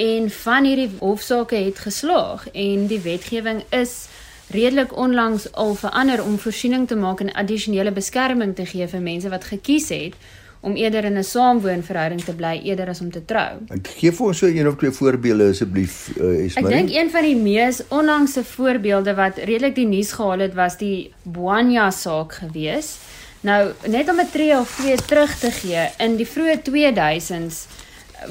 En 0.00 0.30
van 0.30 0.64
hierdie 0.64 0.90
hofsaake 0.98 1.60
het 1.68 1.78
geslaag 1.84 2.48
en 2.52 2.86
die 2.88 3.00
wetgewing 3.04 3.62
is 3.70 4.08
redelik 4.48 4.96
onlangs 4.96 5.52
al 5.52 5.74
verander 5.74 6.24
om 6.24 6.38
voorsiening 6.38 6.88
te 6.88 6.96
maak 6.96 7.20
en 7.20 7.32
addisionele 7.32 7.92
beskerming 7.92 8.56
te 8.56 8.66
gee 8.66 8.88
vir 8.88 9.00
mense 9.00 9.28
wat 9.28 9.44
gekies 9.44 9.88
het 9.92 10.16
om 10.60 10.76
eerder 10.76 11.04
in 11.04 11.18
'n 11.18 11.24
saamwoonverhouding 11.24 12.20
te 12.24 12.34
bly 12.34 12.60
eerder 12.64 12.88
as 12.88 13.00
om 13.00 13.10
te 13.10 13.24
trou. 13.24 13.58
Ek 13.68 13.88
gee 13.98 14.12
vir 14.12 14.26
ons 14.26 14.38
so 14.38 14.46
een 14.46 14.68
of 14.68 14.76
twee 14.76 14.90
voorbeelde 14.90 15.48
asseblief 15.50 16.10
uh, 16.20 16.44
Ek 16.56 16.68
dink 16.68 16.90
een 16.90 17.10
van 17.10 17.22
die 17.22 17.36
mees 17.36 17.82
onlangse 17.88 18.44
voorbeelde 18.44 19.14
wat 19.14 19.38
redelik 19.38 19.74
die 19.74 19.86
nuus 19.86 20.12
gehaal 20.12 20.38
het 20.38 20.54
was 20.54 20.78
die 20.78 21.12
Boanya 21.22 21.90
saak 21.90 22.32
gewees. 22.32 22.96
Nou 23.40 23.72
net 23.86 24.08
om 24.08 24.20
'n 24.20 24.30
tree 24.32 24.58
of 24.58 24.76
twee 24.80 24.96
terug 24.96 25.38
te 25.38 25.50
gee 25.50 25.88
in 25.98 26.16
die 26.16 26.26
vroeë 26.26 26.62
2000s 26.62 27.66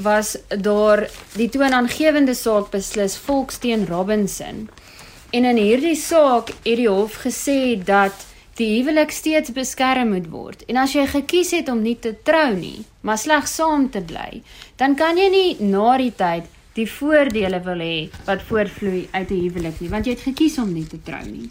was 0.01 0.38
daar 0.48 1.10
die 1.36 1.50
toonaangewende 1.50 2.33
saak 2.33 2.72
beslis 2.72 3.18
Volksteen 3.18 3.86
Robinson. 3.88 4.69
En 5.30 5.45
in 5.45 5.57
hierdie 5.57 5.95
saak 5.95 6.50
het 6.63 6.80
die 6.80 6.89
hof 6.89 7.22
gesê 7.24 7.83
dat 7.83 8.13
die 8.56 8.69
huwelik 8.78 9.12
steeds 9.12 9.52
beskerm 9.52 10.13
moet 10.16 10.30
word. 10.31 10.63
En 10.72 10.80
as 10.80 10.94
jy 10.96 11.04
gekies 11.12 11.52
het 11.57 11.69
om 11.72 11.81
nie 11.84 11.98
te 12.00 12.13
trou 12.24 12.54
nie, 12.56 12.86
maar 13.04 13.19
slegs 13.19 13.56
saam 13.60 13.90
te 13.92 14.02
bly, 14.02 14.42
dan 14.80 14.96
kan 14.96 15.19
jy 15.19 15.28
nie 15.31 15.50
na 15.60 15.98
die 16.00 16.13
tyd 16.16 16.48
die 16.75 16.88
voordele 16.88 17.60
wil 17.63 17.84
hê 17.84 18.10
wat 18.27 18.44
voortvloei 18.48 19.08
uit 19.12 19.30
'n 19.32 19.41
huwelik 19.44 19.80
nie, 19.82 19.89
want 19.89 20.06
jy 20.06 20.13
het 20.15 20.27
gekies 20.27 20.58
om 20.58 20.74
nie 20.74 20.88
te 20.88 21.00
trou 21.03 21.24
nie. 21.25 21.50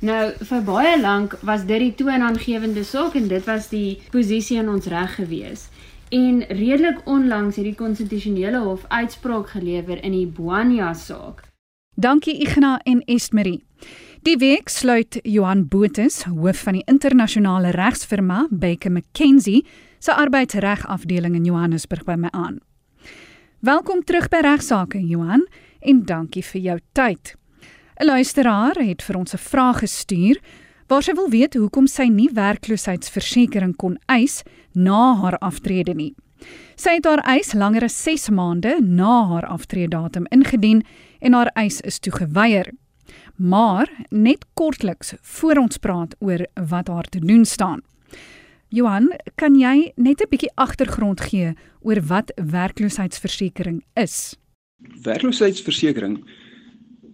Nou 0.00 0.32
vir 0.48 0.62
baie 0.62 1.00
lank 1.00 1.36
was 1.42 1.64
dit 1.64 1.78
die 1.78 1.94
toonaangewende 1.94 2.84
saak 2.84 3.14
en 3.14 3.28
dit 3.28 3.44
was 3.46 3.68
die 3.68 4.00
posisie 4.10 4.58
in 4.58 4.68
ons 4.68 4.86
reg 4.86 5.14
gewees. 5.14 5.68
En 6.10 6.42
redelik 6.48 7.06
onlangs 7.06 7.56
het 7.56 7.64
die 7.64 7.74
konstitusionele 7.74 8.58
hof 8.58 8.84
uitspraak 8.88 9.48
gelewer 9.48 10.04
in 10.04 10.12
die 10.12 10.26
Boanya 10.26 10.94
saak. 10.94 11.44
Dankie 11.94 12.40
Igna 12.40 12.80
en 12.84 13.00
Estmarie. 13.04 13.62
Die 14.22 14.36
week 14.38 14.68
sluit 14.70 15.16
Johan 15.26 15.64
Botus, 15.66 16.20
hoof 16.30 16.60
van 16.62 16.76
die 16.78 16.84
internasionale 16.86 17.72
regsfirma 17.74 18.44
Baker 18.54 18.92
McKenzie, 18.92 19.64
se 19.98 20.14
arbeidsregafdeling 20.14 21.34
in 21.34 21.48
Johannesburg 21.48 22.04
by 22.06 22.14
my 22.14 22.30
aan. 22.30 22.60
Welkom 23.66 24.04
terug 24.06 24.28
by 24.30 24.44
Regsake, 24.46 25.00
Johan, 25.02 25.42
en 25.82 26.04
dankie 26.06 26.44
vir 26.52 26.60
jou 26.60 26.78
tyd. 26.94 27.34
'n 27.98 28.06
Luisteraar 28.06 28.78
het 28.78 29.02
vir 29.02 29.16
ons 29.16 29.34
'n 29.34 29.38
vraag 29.38 29.78
gestuur 29.82 30.38
waar 30.86 31.02
sy 31.02 31.14
wil 31.14 31.28
weet 31.28 31.54
hoekom 31.54 31.86
sy 31.86 32.06
nie 32.06 32.30
werkloosheidsversekering 32.30 33.76
kon 33.76 33.98
eis 34.06 34.44
na 34.72 35.14
haar 35.14 35.38
aftrede 35.38 35.94
nie. 35.94 36.14
Sy 36.76 36.90
het 36.90 37.04
haar 37.04 37.22
eis 37.26 37.54
langer 37.54 37.84
as 37.84 38.02
6 38.02 38.30
maande 38.30 38.78
na 38.80 39.26
haar 39.26 39.46
aftreedatum 39.46 40.26
ingedien 40.30 40.84
en 41.20 41.32
haar 41.32 41.50
eis 41.54 41.80
is 41.80 41.98
toegeweier. 41.98 42.70
Maar 43.36 44.06
net 44.08 44.46
kortliks 44.54 45.14
voor 45.20 45.56
ons 45.56 45.76
praat 45.76 46.16
oor 46.18 46.46
wat 46.68 46.88
haar 46.88 47.08
te 47.08 47.18
doen 47.18 47.44
staan. 47.44 47.80
Johan, 48.68 49.12
kan 49.34 49.58
jy 49.58 49.92
net 49.96 50.20
'n 50.20 50.28
bietjie 50.28 50.52
agtergrond 50.54 51.20
gee 51.20 51.54
oor 51.80 52.00
wat 52.00 52.32
werkloosheidsversekering 52.36 53.84
is? 53.94 54.36
Werkloosheidsversekering 55.02 56.24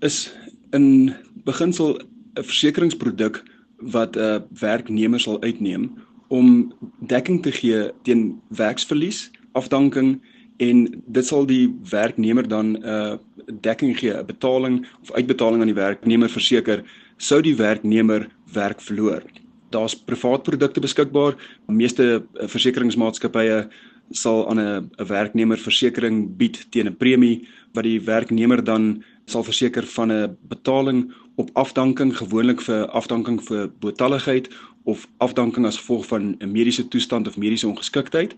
is 0.01 0.35
in 0.71 1.15
beginsel 1.45 1.99
'n 1.99 2.43
versekeringsproduk 2.43 3.43
wat 3.77 4.17
'n 4.17 4.21
uh, 4.21 4.41
werknemer 4.61 5.21
sal 5.21 5.41
uitneem 5.43 5.99
om 6.29 6.73
dekking 7.01 7.43
te 7.43 7.53
gee 7.53 7.91
teen 8.03 8.41
werksverlies, 8.49 9.31
afdanking 9.53 10.23
en 10.59 11.03
dit 11.07 11.27
sal 11.27 11.47
die 11.47 11.69
werknemer 11.91 12.49
dan 12.49 12.77
'n 12.77 12.85
uh, 12.85 13.17
dekking 13.61 13.99
gee, 13.99 14.13
'n 14.13 14.27
betaling 14.27 14.87
of 15.03 15.13
uitbetaling 15.13 15.61
aan 15.61 15.73
die 15.73 15.83
werknemer 15.83 16.29
verseker 16.29 16.83
sou 17.17 17.41
die 17.43 17.57
werknemer 17.57 18.29
werk 18.53 18.81
verloor. 18.81 19.23
Daar's 19.71 19.95
privaat 19.95 20.43
produkte 20.43 20.81
beskikbaar. 20.81 21.37
Die 21.67 21.77
meeste 21.77 22.25
uh, 22.41 22.49
versekeringsmaatskappye 22.49 23.69
sal 24.11 24.49
aan 24.51 24.59
'n 24.59 24.91
'n 24.99 25.07
werknemer 25.07 25.59
versekerings 25.59 26.37
bied 26.37 26.67
teen 26.71 26.87
'n 26.87 26.97
premie 26.97 27.47
wat 27.75 27.85
die 27.85 28.01
werknemer 28.01 28.65
dan 28.65 29.05
sal 29.27 29.45
verseker 29.45 29.87
van 29.87 30.13
'n 30.13 30.37
betaling 30.49 31.13
op 31.37 31.51
afdanking 31.53 32.17
gewoonlik 32.17 32.61
vir 32.61 32.87
afdanking 32.87 33.41
vir 33.43 33.71
boetalligheid 33.81 34.49
of 34.85 35.07
afdanking 35.19 35.67
as 35.67 35.77
gevolg 35.77 36.07
van 36.07 36.37
'n 36.41 36.53
mediese 36.53 36.89
toestand 36.89 37.29
of 37.29 37.37
mediese 37.37 37.69
ongeskiktheid. 37.69 38.35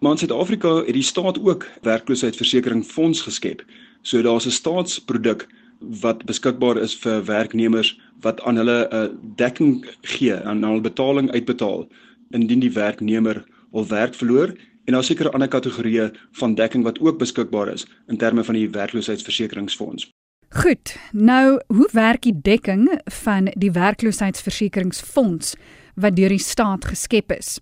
Maar 0.00 0.10
in 0.10 0.18
Suid-Afrika 0.18 0.74
het 0.76 0.96
die 0.96 1.02
staat 1.02 1.40
ook 1.44 1.66
werkloosheidsversekeringsfonds 1.82 3.20
geskep. 3.20 3.64
So 4.02 4.22
daar's 4.22 4.46
'n 4.46 4.50
staatsproduk 4.50 5.46
wat 5.78 6.24
beskikbaar 6.24 6.76
is 6.76 6.94
vir 6.94 7.24
werknemers 7.24 8.00
wat 8.20 8.40
aan 8.40 8.56
hulle 8.56 8.88
'n 8.90 8.94
uh, 8.94 9.08
dekking 9.36 9.86
gee, 10.00 10.34
aan 10.34 10.62
hulle 10.62 10.80
betaling 10.80 11.30
uitbetaal 11.30 11.88
indien 12.30 12.60
die 12.60 12.72
werknemer 12.72 13.44
al 13.72 13.86
werk 13.86 14.14
verloor 14.14 14.54
en 14.84 14.92
daar 14.92 15.04
seker 15.04 15.30
ander 15.30 15.48
kategorieë 15.48 16.10
van 16.32 16.54
dekking 16.54 16.84
wat 16.84 17.00
ook 17.00 17.18
beskikbaar 17.18 17.68
is 17.68 17.86
in 18.06 18.16
terme 18.16 18.44
van 18.44 18.54
die 18.54 18.70
werkloosheidsversekeringsfonds. 18.70 20.10
Goed. 20.48 20.96
Nou, 21.12 21.60
hoe 21.66 21.88
werk 21.92 22.22
die 22.22 22.40
dekking 22.42 23.00
van 23.04 23.52
die 23.54 23.70
werkloosheidsversekeringsfonds 23.70 25.54
wat 25.94 26.16
deur 26.16 26.28
die 26.28 26.38
staat 26.38 26.84
geskep 26.84 27.32
is? 27.32 27.60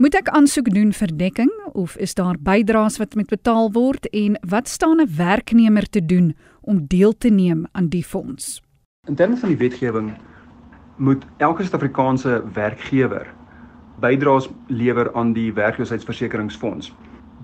Moet 0.00 0.14
ek 0.16 0.30
aansoek 0.32 0.70
doen 0.72 0.92
vir 0.96 1.10
dekking 1.20 1.50
of 1.76 1.96
is 2.00 2.14
daar 2.16 2.38
bydraes 2.40 2.96
wat 2.96 3.14
moet 3.14 3.28
betaal 3.28 3.68
word 3.74 4.06
en 4.16 4.38
wat 4.48 4.68
staan 4.68 5.00
'n 5.00 5.16
werknemer 5.16 5.84
te 5.84 6.00
doen 6.00 6.34
om 6.60 6.86
deel 6.86 7.12
te 7.12 7.28
neem 7.28 7.66
aan 7.72 7.88
die 7.88 8.04
fonds? 8.04 8.62
In 9.08 9.14
terme 9.14 9.36
van 9.36 9.48
die 9.48 9.58
wetgewing 9.58 10.12
moet 10.96 11.24
elke 11.36 11.62
Suid-Afrikaanse 11.62 12.42
werkgewer 12.52 13.26
bydraes 14.00 14.48
lewer 14.66 15.14
aan 15.14 15.32
die 15.32 15.52
werkloosheidsversekeringsfonds. 15.52 16.92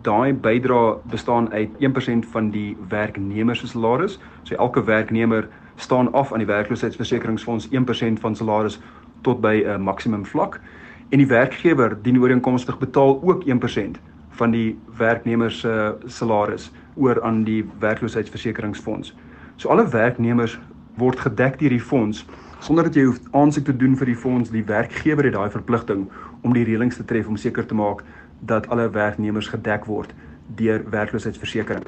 Daai 0.02 0.34
bydrae 0.34 0.98
bestaan 1.10 1.52
uit 1.52 1.70
1% 1.78 2.26
van 2.26 2.50
die 2.50 2.76
werknemer 2.88 3.56
se 3.56 3.66
salaris. 3.66 4.18
So 4.42 4.54
elke 4.54 4.84
werknemer 4.84 5.48
staan 5.76 6.12
af 6.12 6.32
aan 6.32 6.38
die 6.38 6.46
werkloosheidsversekeringsfonds 6.46 7.68
1% 7.70 8.20
van 8.20 8.36
salaris 8.36 8.80
tot 9.22 9.40
by 9.40 9.62
'n 9.66 9.82
maksimum 9.82 10.24
vlak 10.26 10.60
en 11.08 11.18
die 11.18 11.26
werkgewer 11.26 11.96
dien 12.02 12.20
ooreenkomstig 12.20 12.78
betaal 12.78 13.18
ook 13.22 13.44
1% 13.44 14.00
van 14.38 14.50
die 14.50 14.78
werknemer 14.98 15.50
se 15.50 15.96
salaris 16.06 16.70
oor 16.94 17.22
aan 17.22 17.44
die 17.44 17.64
werkloosheidsversekeringsfonds. 17.80 19.14
So 19.56 19.68
alle 19.68 19.88
werknemers 19.88 20.58
word 20.98 21.20
gedek 21.20 21.58
deur 21.58 21.74
die 21.74 21.82
fonds 21.82 22.24
sonder 22.60 22.88
dat 22.88 22.96
jy 22.98 23.04
hoef 23.06 23.20
aansoek 23.38 23.64
te 23.64 23.76
doen 23.76 23.94
vir 23.96 24.10
die 24.10 24.18
fonds. 24.18 24.50
Die 24.50 24.64
werkgewer 24.66 25.24
het 25.24 25.36
daai 25.36 25.50
verpligting 25.50 26.08
om 26.42 26.54
die 26.54 26.64
reëlings 26.66 26.98
te 26.98 27.04
tref 27.06 27.28
om 27.30 27.36
seker 27.38 27.66
te 27.66 27.74
maak 27.74 28.02
dat 28.40 28.66
alle 28.68 28.88
werknemers 28.90 29.50
gedek 29.50 29.86
word 29.86 30.14
deur 30.58 30.82
werkloosheidsversekering. 30.90 31.86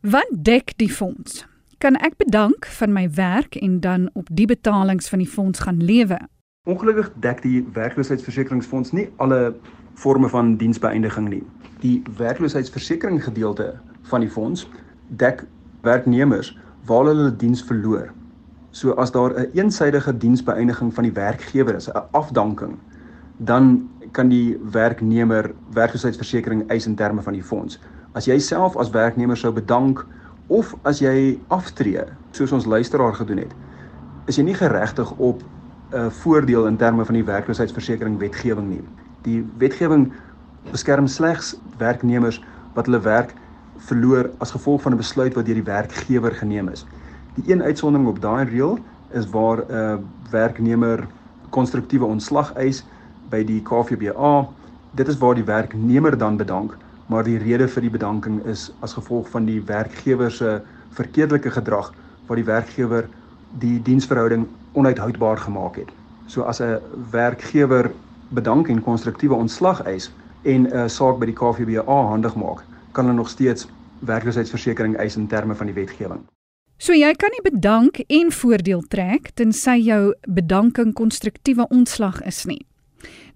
Wat 0.00 0.30
dek 0.30 0.74
die 0.78 0.90
fonds? 0.90 1.44
Kan 1.78 1.94
ek 2.02 2.16
bedank 2.18 2.66
van 2.78 2.92
my 2.92 3.06
werk 3.14 3.54
en 3.56 3.80
dan 3.80 4.08
op 4.18 4.26
die 4.30 4.46
betalings 4.46 5.08
van 5.08 5.22
die 5.22 5.30
fonds 5.30 5.62
gaan 5.62 5.82
lewe? 5.82 6.18
Ongelukkig 6.68 7.12
dek 7.24 7.38
die 7.40 7.62
werkloosheidsversekeringsfonds 7.72 8.90
nie 8.92 9.06
alle 9.24 9.54
forme 9.96 10.28
van 10.28 10.56
diensbeëindiging 10.60 11.30
nie. 11.32 11.44
Die 11.80 12.02
werkloosheidsversekering 12.18 13.22
gedeelte 13.24 13.70
van 14.10 14.20
die 14.20 14.28
fonds 14.28 14.66
dek 15.22 15.46
werknemers 15.86 16.50
waar 16.90 17.06
hulle 17.06 17.22
hulle 17.22 17.36
diens 17.40 17.64
verloor. 17.64 18.10
So 18.70 18.92
as 19.00 19.14
daar 19.16 19.32
'n 19.32 19.40
een 19.40 19.64
eensidedige 19.64 20.16
diensbeëindiging 20.16 20.94
van 20.94 21.04
die 21.04 21.12
werkgewer 21.12 21.74
is, 21.74 21.88
'n 21.88 22.04
afdanking, 22.10 22.76
dan 23.36 23.88
kan 24.12 24.28
die 24.28 24.58
werknemer 24.70 25.54
werkloosheidsversekering 25.72 26.68
eis 26.68 26.86
in 26.86 26.94
terme 26.94 27.22
van 27.22 27.32
die 27.32 27.42
fonds. 27.42 27.80
As 28.12 28.24
jy 28.24 28.38
self 28.38 28.76
as 28.76 28.90
werknemer 28.90 29.36
sou 29.36 29.52
bedank 29.52 30.06
of 30.46 30.76
as 30.82 30.98
jy 30.98 31.38
aftree, 31.48 32.04
soos 32.30 32.52
ons 32.52 32.66
luisteraar 32.66 33.14
gedoen 33.14 33.38
het, 33.38 33.54
is 34.26 34.36
jy 34.36 34.42
nie 34.42 34.54
geregtig 34.54 35.12
op 35.16 35.42
'n 35.92 36.10
voordeel 36.10 36.66
in 36.66 36.76
terme 36.76 37.04
van 37.04 37.14
die 37.14 37.24
werkloosheidsversekering 37.24 38.18
wetgewing 38.18 38.68
nie. 38.68 38.82
Die 39.22 39.44
wetgewing 39.58 40.12
beskerm 40.70 41.06
slegs 41.06 41.56
werknemers 41.78 42.42
wat 42.74 42.86
hulle 42.86 43.00
werk 43.00 43.34
verloor 43.88 44.30
as 44.38 44.50
gevolg 44.50 44.82
van 44.82 44.92
'n 44.92 45.00
besluit 45.00 45.34
wat 45.34 45.46
deur 45.46 45.54
die 45.54 45.70
werkgewer 45.72 46.34
geneem 46.34 46.68
is. 46.68 46.86
Die 47.34 47.52
een 47.52 47.62
uitsondering 47.62 48.08
op 48.08 48.20
daai 48.20 48.44
reël 48.44 48.78
is 49.10 49.30
waar 49.30 49.58
'n 49.58 49.72
uh, 49.72 49.96
werknemer 50.30 51.06
konstruktiewe 51.50 52.04
ontslag 52.04 52.52
eis 52.52 52.84
by 53.30 53.44
die 53.44 53.62
KVBA. 53.62 54.48
Dit 54.90 55.08
is 55.08 55.18
waar 55.18 55.34
die 55.34 55.44
werknemer 55.44 56.18
dan 56.18 56.36
bedank, 56.36 56.76
maar 57.06 57.24
die 57.24 57.38
rede 57.38 57.68
vir 57.68 57.80
die 57.80 57.90
bedanking 57.90 58.44
is 58.44 58.72
as 58.80 58.92
gevolg 58.92 59.28
van 59.28 59.44
die 59.44 59.62
werkgewer 59.64 60.30
se 60.30 60.60
verkeerdelike 60.90 61.50
gedrag 61.50 61.92
wat 62.26 62.36
die 62.36 62.44
werkgewer 62.44 63.08
die 63.58 63.82
diensverhouding 63.82 64.46
onuithoudbaar 64.78 65.38
gemaak 65.42 65.76
het. 65.82 65.90
So 66.26 66.42
as 66.42 66.60
'n 66.60 66.78
werkgewer 67.10 67.90
bedank 68.28 68.68
en 68.68 68.82
konstruktiewe 68.82 69.34
ontslag 69.34 69.82
eis 69.82 70.10
en 70.42 70.68
'n 70.72 70.88
saak 70.88 71.18
by 71.18 71.26
die 71.26 71.34
KVBA 71.34 72.06
handig 72.12 72.34
maak, 72.34 72.64
kan 72.92 73.04
hulle 73.04 73.16
nog 73.16 73.28
steeds 73.28 73.66
werkloosheidsversekering 73.98 74.96
eis 74.96 75.16
in 75.16 75.26
terme 75.26 75.54
van 75.54 75.66
die 75.66 75.74
wetgewing. 75.74 76.20
So 76.76 76.92
jy 76.92 77.14
kan 77.14 77.30
nie 77.30 77.50
bedank 77.52 77.98
en 77.98 78.32
voordeel 78.32 78.82
trek 78.88 79.30
tensy 79.34 79.76
jou 79.76 80.14
bedanking 80.28 80.94
konstruktiewe 80.94 81.68
ontslag 81.68 82.22
is 82.22 82.44
nie 82.44 82.68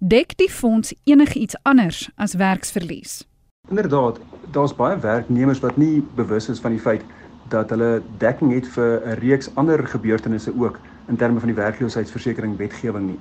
dek 0.02 0.34
die 0.36 0.50
fonds 0.50 0.94
enigiets 1.04 1.56
anders 1.62 2.08
as 2.16 2.34
werksverlies? 2.34 3.22
Inderdaad, 3.70 4.18
daar's 4.50 4.74
baie 4.74 4.98
werknemers 4.98 5.60
wat 5.62 5.76
nie 5.76 6.02
bewus 6.18 6.48
is 6.48 6.60
van 6.60 6.74
die 6.74 6.82
feit 6.82 7.04
dat 7.52 7.70
hulle 7.70 8.02
dekking 8.18 8.52
het 8.52 8.66
vir 8.74 9.02
'n 9.06 9.18
reeks 9.20 9.50
ander 9.54 9.86
gebeurtenisse 9.86 10.52
ook 10.58 10.78
in 11.12 11.20
terme 11.20 11.40
van 11.40 11.52
die 11.52 11.58
werkloosheidsversekering 11.58 12.56
wetgewing 12.56 13.06
nie. 13.12 13.18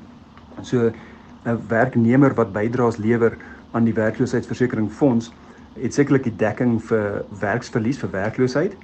So 0.63 0.91
'n 1.45 1.59
werknemer 1.67 2.33
wat 2.35 2.53
bydraes 2.53 2.97
lewer 2.97 3.37
aan 3.71 3.83
die 3.83 3.93
werkloosheidsversekering 3.93 4.91
fonds 4.91 5.31
het 5.79 5.93
sekerlik 5.93 6.23
die 6.23 6.35
dekking 6.35 6.79
vir 6.83 7.23
werksverlies 7.39 7.99
vir 7.99 8.11
werkloosheid, 8.11 8.75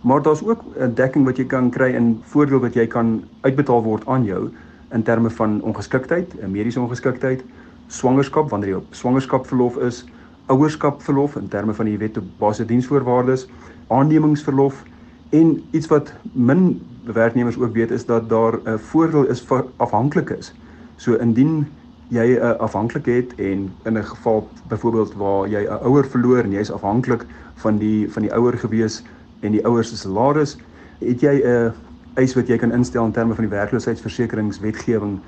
maar 0.00 0.22
daar's 0.22 0.42
ook 0.42 0.62
'n 0.78 0.94
dekking 0.94 1.24
wat 1.24 1.36
jy 1.36 1.44
kan 1.44 1.70
kry 1.70 1.94
in 1.94 2.20
voordeel 2.22 2.60
wat 2.60 2.74
jy 2.74 2.86
kan 2.86 3.24
uitbetaal 3.40 3.82
word 3.82 4.06
aan 4.06 4.24
jou 4.24 4.50
in 4.92 5.02
terme 5.02 5.30
van 5.30 5.62
ongeskiktheid, 5.62 6.48
mediese 6.48 6.80
ongeskiktheid, 6.80 7.44
swangerskap 7.86 8.50
wanneer 8.50 8.68
jy 8.68 8.76
op 8.76 8.86
swangerskapverlof 8.90 9.76
is, 9.76 10.04
ouerskapverlof 10.46 11.36
in 11.36 11.48
terme 11.48 11.74
van 11.74 11.86
die 11.86 11.98
wet 11.98 12.16
op 12.16 12.24
basiese 12.38 12.66
diensvoorwaardes, 12.66 13.48
aannemingsverlof 13.88 14.84
en 15.30 15.64
iets 15.70 15.86
wat 15.86 16.12
min 16.32 16.82
werknemers 17.04 17.58
ook 17.58 17.74
weet 17.74 17.90
is 17.90 18.06
dat 18.06 18.28
daar 18.28 18.58
'n 18.64 18.78
voordeel 18.78 19.24
is 19.24 19.40
vir 19.40 19.64
afhanklikes. 19.76 20.54
So 20.96 21.14
indien 21.14 21.66
jy 22.08 22.38
'n 22.38 22.58
afhanklik 22.58 23.06
het 23.06 23.34
en 23.34 23.72
in 23.84 23.98
'n 23.98 24.04
geval 24.04 24.48
byvoorbeeld 24.68 25.14
waar 25.14 25.48
jy 25.48 25.66
'n 25.66 25.84
ouer 25.84 26.06
verloor 26.06 26.42
en 26.44 26.52
jy 26.52 26.60
is 26.60 26.72
afhanklik 26.72 27.24
van 27.54 27.78
die 27.78 28.12
van 28.12 28.22
die 28.22 28.32
ouer 28.32 28.58
gewees 28.58 29.02
en 29.40 29.52
die 29.52 29.64
ouers 29.66 29.88
se 29.88 29.96
salaris, 29.96 30.56
het 30.98 31.20
jy 31.20 31.42
'n 31.44 31.72
eis 32.14 32.34
wat 32.34 32.48
jy 32.48 32.56
kan 32.56 32.72
instel 32.72 33.04
in 33.04 33.12
terme 33.12 33.34
van 33.34 33.44
die 33.44 33.56
werkloosheidsversekeringswetgewing 33.56 35.18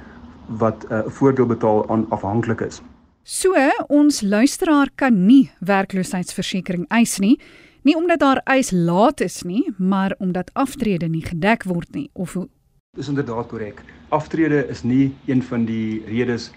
wat 0.47 0.85
'n 0.88 0.93
uh, 0.93 1.00
voordeel 1.07 1.47
betaal 1.47 1.88
aan 1.88 2.07
afhanklik 2.09 2.61
is. 2.61 2.83
So, 3.23 3.52
ons 3.87 4.21
luisteraar 4.21 4.88
kan 4.95 5.26
nie 5.26 5.50
werkloosheidsversekering 5.61 6.87
eis 6.88 7.19
nie, 7.19 7.40
nie 7.88 7.97
omdat 7.97 8.21
daar 8.21 8.40
eis 8.45 8.71
laat 8.71 9.21
is 9.25 9.42
nie, 9.42 9.64
maar 9.78 10.14
omdat 10.18 10.50
aftrede 10.52 11.09
nie 11.09 11.25
gedek 11.25 11.64
word 11.64 11.95
nie 11.97 12.11
of 12.12 12.33
hoe 12.37 12.49
Dis 12.97 13.09
inderdaad 13.09 13.47
korrek. 13.47 13.83
Aftrede 14.09 14.64
is 14.68 14.83
nie 14.83 15.12
een 15.28 15.42
van 15.42 15.64
die 15.68 16.02
redes 16.09 16.50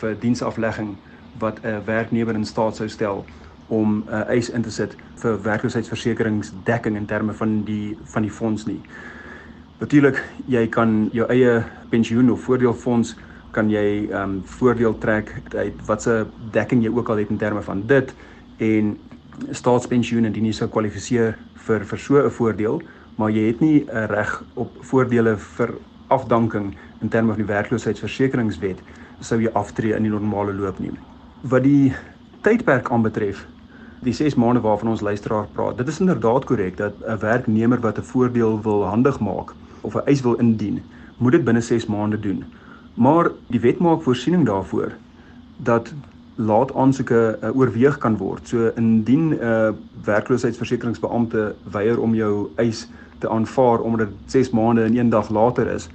vir 0.00 0.14
diensaflegging 0.20 0.94
wat 1.42 1.58
'n 1.64 1.82
werknemer 1.84 2.34
in 2.34 2.44
staat 2.44 2.76
sou 2.76 2.88
stel 2.88 3.24
om 3.68 3.96
'n 3.96 4.04
uh, 4.08 4.28
eis 4.28 4.50
in 4.50 4.62
te 4.62 4.70
sit 4.70 4.96
vir 5.14 5.42
werkloosheidsversekeringsdekking 5.42 6.96
in 6.96 7.06
terme 7.06 7.32
van 7.32 7.64
die 7.64 7.96
van 8.04 8.22
die 8.22 8.30
fonds 8.30 8.66
nie. 8.66 8.80
Natuurlik, 9.78 10.22
jy 10.46 10.68
kan 10.68 11.08
jou 11.12 11.28
eie 11.28 11.64
pensioen 11.88 12.30
of 12.30 12.40
voordeelfonds 12.40 13.16
kan 13.50 13.70
jy 13.70 14.08
ehm 14.10 14.22
um, 14.22 14.42
voordeel 14.44 14.98
trek 14.98 15.42
uit 15.54 15.86
watse 15.86 16.26
dekking 16.50 16.82
jy 16.82 16.90
ook 16.90 17.08
al 17.08 17.16
het 17.16 17.30
in 17.30 17.36
terme 17.36 17.62
van 17.62 17.86
dit 17.86 18.14
en 18.56 18.98
staatspensioen 19.50 20.24
indien 20.24 20.46
jy 20.46 20.52
sou 20.52 20.68
kwalifiseer 20.68 21.38
vir 21.66 21.84
vir 21.84 21.98
so 21.98 22.18
'n 22.18 22.30
voordeel, 22.30 22.82
maar 23.16 23.30
jy 23.30 23.46
het 23.46 23.60
nie 23.60 23.86
'n 23.86 24.06
reg 24.08 24.42
op 24.54 24.70
voordele 24.80 25.36
vir 25.36 25.74
afdanking 26.08 26.74
in 27.00 27.08
terme 27.08 27.28
van 27.34 27.42
die 27.42 27.52
werkloosheidsversekeringswet 27.52 28.78
sou 29.20 29.40
jy 29.40 29.50
aftree 29.54 29.94
in 29.96 30.02
die 30.02 30.10
normale 30.10 30.52
loop 30.52 30.78
nie. 30.78 30.92
Wat 31.42 31.62
die 31.62 31.94
tydperk 32.42 32.90
aanbetref, 32.90 33.46
die 34.04 34.12
6 34.12 34.34
maande 34.34 34.60
waarvan 34.60 34.88
ons 34.88 35.00
luisteraar 35.00 35.46
praat, 35.52 35.78
dit 35.78 35.88
is 35.88 36.00
inderdaad 36.00 36.44
korrek 36.44 36.76
dat 36.76 36.92
'n 37.06 37.18
werknemer 37.18 37.80
wat 37.80 37.98
'n 37.98 38.02
voordeel 38.02 38.62
wil 38.62 38.84
handig 38.84 39.20
maak 39.20 39.54
of 39.80 39.94
'n 39.94 40.06
eis 40.06 40.20
wil 40.20 40.34
indien, 40.34 40.82
moet 41.18 41.32
dit 41.32 41.44
binne 41.44 41.60
6 41.60 41.86
maande 41.86 42.20
doen. 42.20 42.44
Maar 42.94 43.30
die 43.46 43.60
wet 43.60 43.78
maak 43.78 44.02
voorsiening 44.02 44.46
daarvoor 44.46 44.92
dat 45.56 45.92
laat 46.34 46.74
aansoeke 46.74 47.38
uh, 47.42 47.56
oorweeg 47.56 47.98
kan 47.98 48.16
word. 48.16 48.48
So 48.48 48.70
indien 48.76 49.28
'n 49.28 49.38
uh, 49.40 49.68
werkloosheidsversekeringsbeampte 50.04 51.54
weier 51.70 52.00
om 52.00 52.14
jou 52.14 52.48
eis 52.56 52.88
te 53.18 53.28
aanvaar 53.28 53.80
omdat 53.80 54.08
dit 54.08 54.30
6 54.30 54.50
maande 54.50 54.82
en 54.82 54.96
1 54.96 55.08
dag 55.08 55.30
later 55.30 55.66
is, 55.66 55.88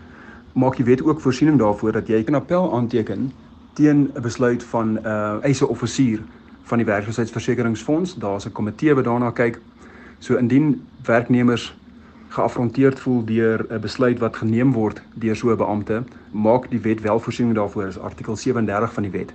maak 0.54 0.76
die 0.76 0.86
wet 0.86 1.04
ook 1.04 1.22
voorsiening 1.22 1.60
daarvoor 1.60 1.92
dat 1.92 2.08
jy 2.08 2.24
'n 2.28 2.36
appel 2.36 2.74
aanteken 2.74 3.32
teen 3.74 4.12
'n 4.16 4.22
besluit 4.22 4.64
van 4.64 4.94
'n 4.94 5.00
uh, 5.06 5.44
eiseoffisier 5.44 6.20
van 6.64 6.78
die 6.78 6.88
werkloosheidsversekeringsfonds. 6.88 8.16
Daar's 8.16 8.46
'n 8.46 8.52
komitee 8.52 8.96
wat 8.96 9.04
daarna 9.04 9.32
kyk. 9.32 9.60
So 10.20 10.36
indien 10.36 10.88
werknemers 11.04 11.76
geafronteerd 12.28 13.00
voel 13.00 13.26
deur 13.26 13.66
'n 13.70 13.80
besluit 13.80 14.20
wat 14.20 14.36
geneem 14.36 14.72
word 14.72 15.02
deur 15.14 15.36
so 15.36 15.52
'n 15.52 15.58
beampte, 15.58 16.04
maak 16.32 16.70
die 16.70 16.80
wet 16.80 17.02
wel 17.02 17.20
voorsiening 17.20 17.56
daarvoor, 17.56 17.88
is 17.88 18.00
artikel 18.00 18.36
37 18.36 18.94
van 18.94 19.04
die 19.04 19.12
wet 19.12 19.34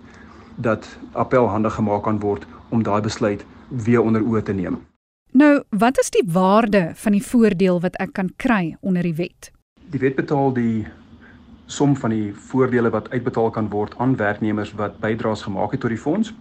dat 0.56 0.98
appel 1.12 1.48
handig 1.48 1.74
gemaak 1.74 2.02
kan 2.02 2.20
word 2.20 2.46
om 2.68 2.82
daai 2.82 3.00
besluit 3.00 3.44
weer 3.68 4.02
onder 4.02 4.22
oë 4.22 4.42
te 4.42 4.52
neem. 4.52 4.78
Nou, 5.32 5.62
wat 5.70 5.98
is 5.98 6.10
die 6.10 6.24
waarde 6.26 6.92
van 6.94 7.12
die 7.12 7.22
voordeel 7.22 7.80
wat 7.80 7.96
ek 7.98 8.12
kan 8.12 8.30
kry 8.36 8.76
onder 8.80 9.02
die 9.02 9.14
wet? 9.14 9.50
Die 9.90 10.00
wet 10.00 10.14
betaal 10.14 10.52
die 10.54 10.86
som 11.66 11.96
van 11.96 12.10
die 12.10 12.34
voordele 12.50 12.90
wat 12.90 13.10
uitbetaal 13.10 13.50
kan 13.50 13.70
word 13.72 13.94
aan 13.98 14.16
werknemers 14.16 14.74
wat 14.78 15.00
bydraes 15.00 15.42
gemaak 15.42 15.72
het 15.72 15.80
tot 15.80 15.90
die 15.90 15.98
fonds. 15.98 16.34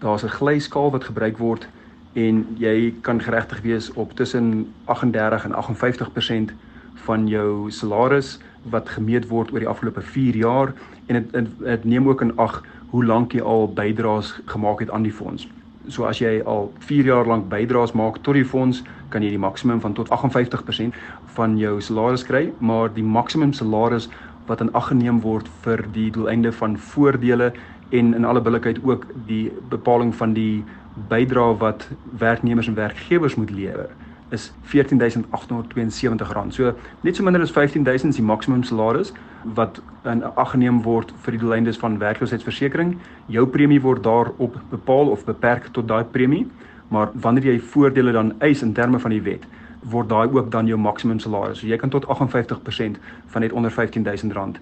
Daar's 0.00 0.24
'n 0.24 0.34
glyskaal 0.38 0.90
wat 0.90 1.04
gebruik 1.04 1.38
word 1.38 1.68
en 2.12 2.46
jy 2.58 2.94
kan 3.00 3.20
geregtig 3.22 3.60
wees 3.60 3.92
op 3.92 4.12
tussen 4.12 4.72
38 4.84 5.44
en 5.44 5.54
58% 5.54 6.52
van 6.94 7.28
jou 7.28 7.70
salaris 7.70 8.38
wat 8.62 8.88
gemeet 8.88 9.28
word 9.28 9.52
oor 9.52 9.58
die 9.58 9.68
afgelope 9.68 10.00
4 10.00 10.36
jaar 10.36 10.74
en 11.06 11.28
dit 11.58 11.84
neem 11.84 12.08
ook 12.08 12.20
in 12.20 12.36
ag 12.36 12.62
hoe 12.90 13.04
lank 13.04 13.34
jy 13.34 13.42
al 13.42 13.68
bydraes 13.74 14.34
gemaak 14.50 14.80
het 14.80 14.90
aan 14.90 15.02
die 15.06 15.14
fonds. 15.14 15.46
So 15.88 16.04
as 16.04 16.18
jy 16.20 16.40
al 16.46 16.72
4 16.86 17.04
jaar 17.04 17.26
lank 17.26 17.48
bydraes 17.48 17.92
maak 17.92 18.20
tot 18.22 18.34
die 18.34 18.44
fonds, 18.44 18.82
kan 19.10 19.22
jy 19.22 19.30
die 19.34 19.42
maksimum 19.42 19.80
van 19.80 19.94
tot 19.94 20.10
58% 20.10 20.98
van 21.36 21.56
jou 21.58 21.80
salaris 21.80 22.26
kry, 22.26 22.50
maar 22.58 22.92
die 22.94 23.06
maksimum 23.06 23.52
salaris 23.52 24.08
wat 24.46 24.60
in 24.60 24.72
ag 24.74 24.90
geneem 24.90 25.20
word 25.22 25.48
vir 25.64 25.84
die 25.94 26.10
doeleinde 26.10 26.52
van 26.52 26.76
voordele 26.76 27.52
en 27.90 28.14
in 28.14 28.24
alle 28.24 28.42
billikheid 28.42 28.78
ook 28.84 29.06
die 29.26 29.50
bepaling 29.70 30.14
van 30.14 30.34
die 30.34 30.64
bydrae 31.10 31.56
wat 31.58 31.88
werknemers 32.18 32.68
en 32.68 32.74
werkgewers 32.74 33.34
moet 33.34 33.50
lewer 33.50 33.90
is 34.30 34.52
R14872. 34.72 36.52
So 36.52 36.74
net 37.00 37.16
so 37.16 37.22
minder 37.22 37.42
as 37.42 37.52
R15000 37.52 38.08
is 38.08 38.16
die 38.16 38.24
maksimum 38.24 38.64
salaris 38.64 39.12
wat 39.44 39.80
in 40.04 40.22
ag 40.24 40.50
geneem 40.52 40.82
word 40.84 41.12
vir 41.24 41.32
die 41.36 41.40
doeleindes 41.40 41.78
van 41.80 41.98
werkloosheidsversekering. 41.98 42.98
Jou 43.26 43.46
premie 43.46 43.80
word 43.80 44.02
daarop 44.04 44.58
bepaal 44.70 45.08
of 45.10 45.24
beperk 45.24 45.70
tot 45.72 45.88
daai 45.88 46.04
premie, 46.04 46.46
maar 46.88 47.10
wanneer 47.14 47.44
jy 47.52 47.60
voordele 47.72 48.12
dan 48.12 48.34
eis 48.40 48.62
in 48.62 48.72
terme 48.76 48.98
van 49.00 49.10
die 49.14 49.22
wet, 49.22 49.46
word 49.80 50.08
daai 50.10 50.28
ook 50.28 50.50
dan 50.52 50.66
jou 50.66 50.78
maksimum 50.78 51.20
salaris. 51.20 51.60
So 51.60 51.66
jy 51.66 51.76
kan 51.80 51.90
tot 51.90 52.04
58% 52.06 53.00
van 53.32 53.40
net 53.40 53.52
onder 53.52 53.72
R15000 53.72 54.58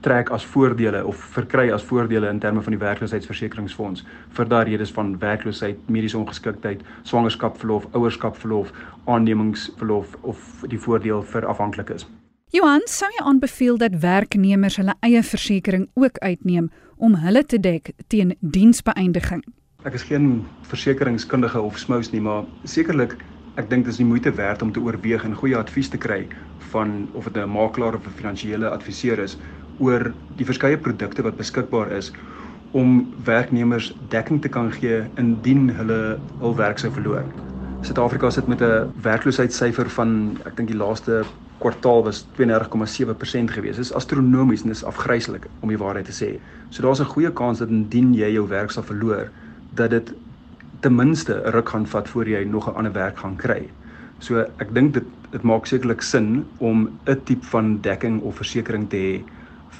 trek 0.00 0.30
as 0.30 0.44
voordele 0.46 1.04
of 1.06 1.16
verkry 1.34 1.70
as 1.72 1.82
voordele 1.82 2.28
in 2.28 2.38
terme 2.38 2.62
van 2.62 2.74
die 2.74 2.80
werkloosheidsversekeringsfonds 2.80 4.04
vir 4.36 4.48
daardie 4.48 4.76
redes 4.76 4.92
van 4.94 5.16
werkloosheid, 5.18 5.78
mediese 5.88 6.18
ongeskiktheid, 6.18 6.84
swangerskapverlof, 7.02 7.88
ouerskapverlof, 7.92 8.72
aannemingsverlof 9.06 10.14
of 10.22 10.64
die 10.68 10.78
voordeel 10.78 11.22
vir 11.22 11.46
afhanklikes. 11.46 12.06
Johan, 12.54 12.80
sou 12.88 13.10
jy 13.12 13.24
aanbeveel 13.28 13.76
dat 13.76 13.98
werknemers 14.00 14.78
hulle 14.80 14.94
eie 15.04 15.22
versekerings 15.22 15.90
ook 15.94 16.18
uitneem 16.24 16.70
om 16.96 17.18
hulle 17.20 17.42
te 17.44 17.58
dek 17.60 17.90
teen 18.08 18.36
diensbeëindiging? 18.40 19.42
Ek 19.84 19.94
is 19.94 20.06
geen 20.08 20.46
versekeringskundige 20.70 21.60
of 21.60 21.76
smous 21.78 22.08
nie, 22.14 22.22
maar 22.24 22.46
sekerlik 22.64 23.18
ek 23.58 23.68
dink 23.70 23.84
dit 23.84 23.92
is 23.92 24.00
die 24.00 24.06
moeite 24.06 24.30
werd 24.38 24.62
om 24.62 24.72
te 24.72 24.80
oorweeg 24.80 25.24
en 25.26 25.36
goeie 25.36 25.58
advies 25.58 25.90
te 25.90 25.98
kry 26.00 26.22
van 26.72 27.08
of 27.12 27.28
dit 27.28 27.42
'n 27.42 27.50
makelaar 27.50 27.94
of 27.94 28.06
'n 28.06 28.16
finansiële 28.20 28.68
adviseur 28.68 29.18
is 29.18 29.36
oor 29.78 30.12
die 30.36 30.46
verskeie 30.46 30.78
produkte 30.78 31.22
wat 31.22 31.36
beskikbaar 31.36 31.92
is 31.92 32.12
om 32.76 33.14
werknemers 33.24 33.92
dekking 34.12 34.42
te 34.42 34.48
kan 34.48 34.72
gee 34.72 35.04
indien 35.16 35.68
hulle 35.78 36.18
hul 36.40 36.56
werk 36.56 36.78
sou 36.78 36.90
verloor. 36.92 37.24
Suid-Afrika 37.82 38.30
sit 38.30 38.48
met 38.48 38.60
'n 38.62 38.90
werkloosheidssyfer 39.02 39.88
van 39.90 40.38
ek 40.44 40.56
dink 40.56 40.68
die 40.68 40.76
laaste 40.76 41.24
kwartaal 41.58 42.04
was 42.04 42.26
32,7% 42.36 43.50
gewees. 43.50 43.76
Dit 43.76 43.84
is 43.84 43.92
astronomies 43.92 44.62
en 44.62 44.68
dis 44.68 44.84
afgryslik 44.84 45.46
om 45.60 45.68
die 45.68 45.78
waarheid 45.78 46.04
te 46.04 46.12
sê. 46.24 46.38
So 46.70 46.82
daar's 46.82 47.00
'n 47.00 47.12
goeie 47.14 47.32
kans 47.32 47.58
dat 47.58 47.68
indien 47.68 48.14
jy 48.14 48.32
jou 48.32 48.48
werk 48.48 48.70
sal 48.70 48.82
verloor, 48.82 49.30
dat 49.74 49.90
dit 49.90 50.12
ten 50.80 50.94
minste 50.94 51.34
'n 51.34 51.50
ruk 51.50 51.68
gaan 51.68 51.86
vat 51.86 52.08
voor 52.08 52.28
jy 52.28 52.44
nog 52.44 52.68
'n 52.68 52.74
ander 52.74 52.92
werk 52.92 53.18
gaan 53.18 53.36
kry. 53.36 53.68
So 54.18 54.38
ek 54.58 54.74
dink 54.74 54.94
dit 54.94 55.04
dit 55.30 55.42
maak 55.42 55.66
sekerlik 55.66 56.02
sin 56.02 56.46
om 56.58 56.88
'n 57.06 57.20
tipe 57.24 57.46
van 57.46 57.80
dekking 57.80 58.22
of 58.22 58.36
versekerings 58.36 58.88
te 58.88 58.96
hê 58.96 59.22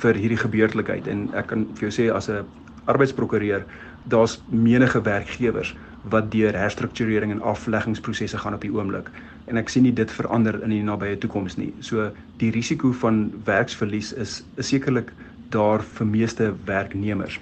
vir 0.02 0.14
hierdie 0.14 0.40
gebeurtelikheid 0.40 1.06
en 1.08 1.28
ek 1.34 1.46
kan 1.52 1.66
vir 1.74 1.88
jou 1.88 1.94
sê 1.98 2.14
as 2.14 2.28
'n 2.28 2.44
arbeidsprokureur 2.86 3.64
daar's 4.08 4.40
menige 4.48 5.02
werkgewers 5.02 5.74
wat 6.02 6.30
deur 6.32 6.54
herstrukturering 6.56 7.32
en 7.32 7.42
afleggingsprosesse 7.42 8.38
gaan 8.38 8.54
op 8.54 8.60
die 8.60 8.72
oomblik 8.72 9.10
en 9.46 9.56
ek 9.56 9.68
sien 9.68 9.82
nie 9.82 9.92
dit 9.92 10.10
verander 10.12 10.60
in 10.62 10.72
die 10.74 10.84
nabye 10.84 11.18
toekoms 11.20 11.56
nie. 11.56 11.72
So 11.80 12.10
die 12.42 12.50
risiko 12.54 12.92
van 12.92 13.28
werksverlies 13.44 14.12
is, 14.12 14.42
is 14.56 14.72
sekerlik 14.72 15.12
daar 15.54 15.82
vir 15.82 16.06
meeste 16.06 16.50
werknemers. 16.68 17.38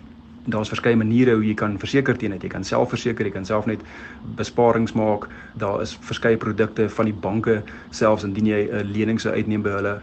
Daar's 0.47 0.71
verskeie 0.71 0.97
maniere 0.97 1.35
hoe 1.35 1.43
jy 1.43 1.57
kan 1.59 1.75
verseker 1.83 2.15
teen 2.19 2.37
dit. 2.37 2.45
Jy 2.47 2.53
kan 2.53 2.65
self 2.65 2.93
verseker, 2.95 3.27
jy 3.27 3.35
kan 3.35 3.49
self 3.49 3.67
net 3.67 3.83
besparings 4.39 4.95
maak. 4.95 5.27
Daar 5.59 5.83
is 5.83 5.97
verskeie 6.07 6.39
produkte 6.39 6.87
van 6.99 7.11
die 7.11 7.17
banke 7.27 7.63
selfs 7.91 8.25
indien 8.25 8.47
jy 8.47 8.69
'n 8.71 8.93
lening 8.93 9.21
sou 9.21 9.35
uitneem 9.35 9.63
by 9.63 9.71
hulle 9.71 10.01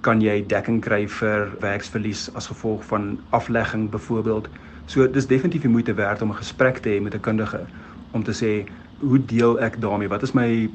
kan 0.00 0.20
jy 0.24 0.40
dekking 0.48 0.80
kry 0.80 1.04
vir 1.20 1.50
werksverlies 1.60 2.28
as 2.38 2.48
gevolg 2.48 2.84
van 2.88 3.18
aflegging 3.36 3.90
byvoorbeeld. 3.92 4.48
So 4.86 5.06
dis 5.06 5.28
definitief 5.28 5.62
die 5.66 5.72
moeite 5.72 5.94
werd 5.94 6.22
om 6.22 6.30
'n 6.30 6.40
gesprek 6.42 6.78
te 6.78 6.88
hê 6.88 7.00
met 7.02 7.14
'n 7.14 7.20
kundige 7.20 7.66
om 8.12 8.22
te 8.22 8.32
sê 8.32 8.68
hoe 9.00 9.18
deel 9.26 9.60
ek 9.60 9.80
daarmee? 9.80 10.08
Wat 10.08 10.22
is 10.22 10.32
my 10.32 10.70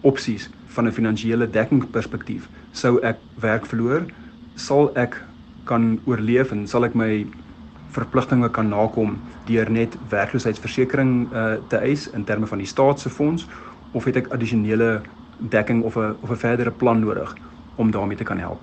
opsies 0.00 0.50
van 0.66 0.86
'n 0.86 0.92
finansiële 0.92 1.50
dekkingperspektief? 1.50 2.48
Sou 2.72 3.00
ek 3.00 3.16
werk 3.40 3.66
verloor? 3.66 4.04
Sal 4.54 4.90
ek 4.96 5.24
kan 5.64 6.00
oorleef 6.04 6.50
en 6.50 6.66
sal 6.66 6.84
ek 6.84 6.94
my 6.94 7.26
verpligtinge 7.90 8.50
kan 8.50 8.68
nakom 8.68 9.18
deur 9.46 9.70
net 9.70 9.96
werkloosheidsversekering 10.08 11.32
uh, 11.32 11.54
te 11.68 11.76
eis 11.76 12.10
in 12.10 12.24
terme 12.24 12.46
van 12.46 12.58
die 12.58 12.66
staat 12.66 13.00
se 13.00 13.10
fonds 13.10 13.46
of 13.92 14.04
het 14.04 14.16
ek 14.16 14.28
addisionele 14.28 15.02
dekking 15.38 15.82
of 15.82 15.96
'n 15.96 16.16
of 16.20 16.30
'n 16.30 16.36
verdere 16.36 16.70
plan 16.70 17.00
nodig 17.00 17.36
om 17.76 17.90
daarmee 17.90 18.16
te 18.16 18.24
kan 18.24 18.38
help. 18.38 18.60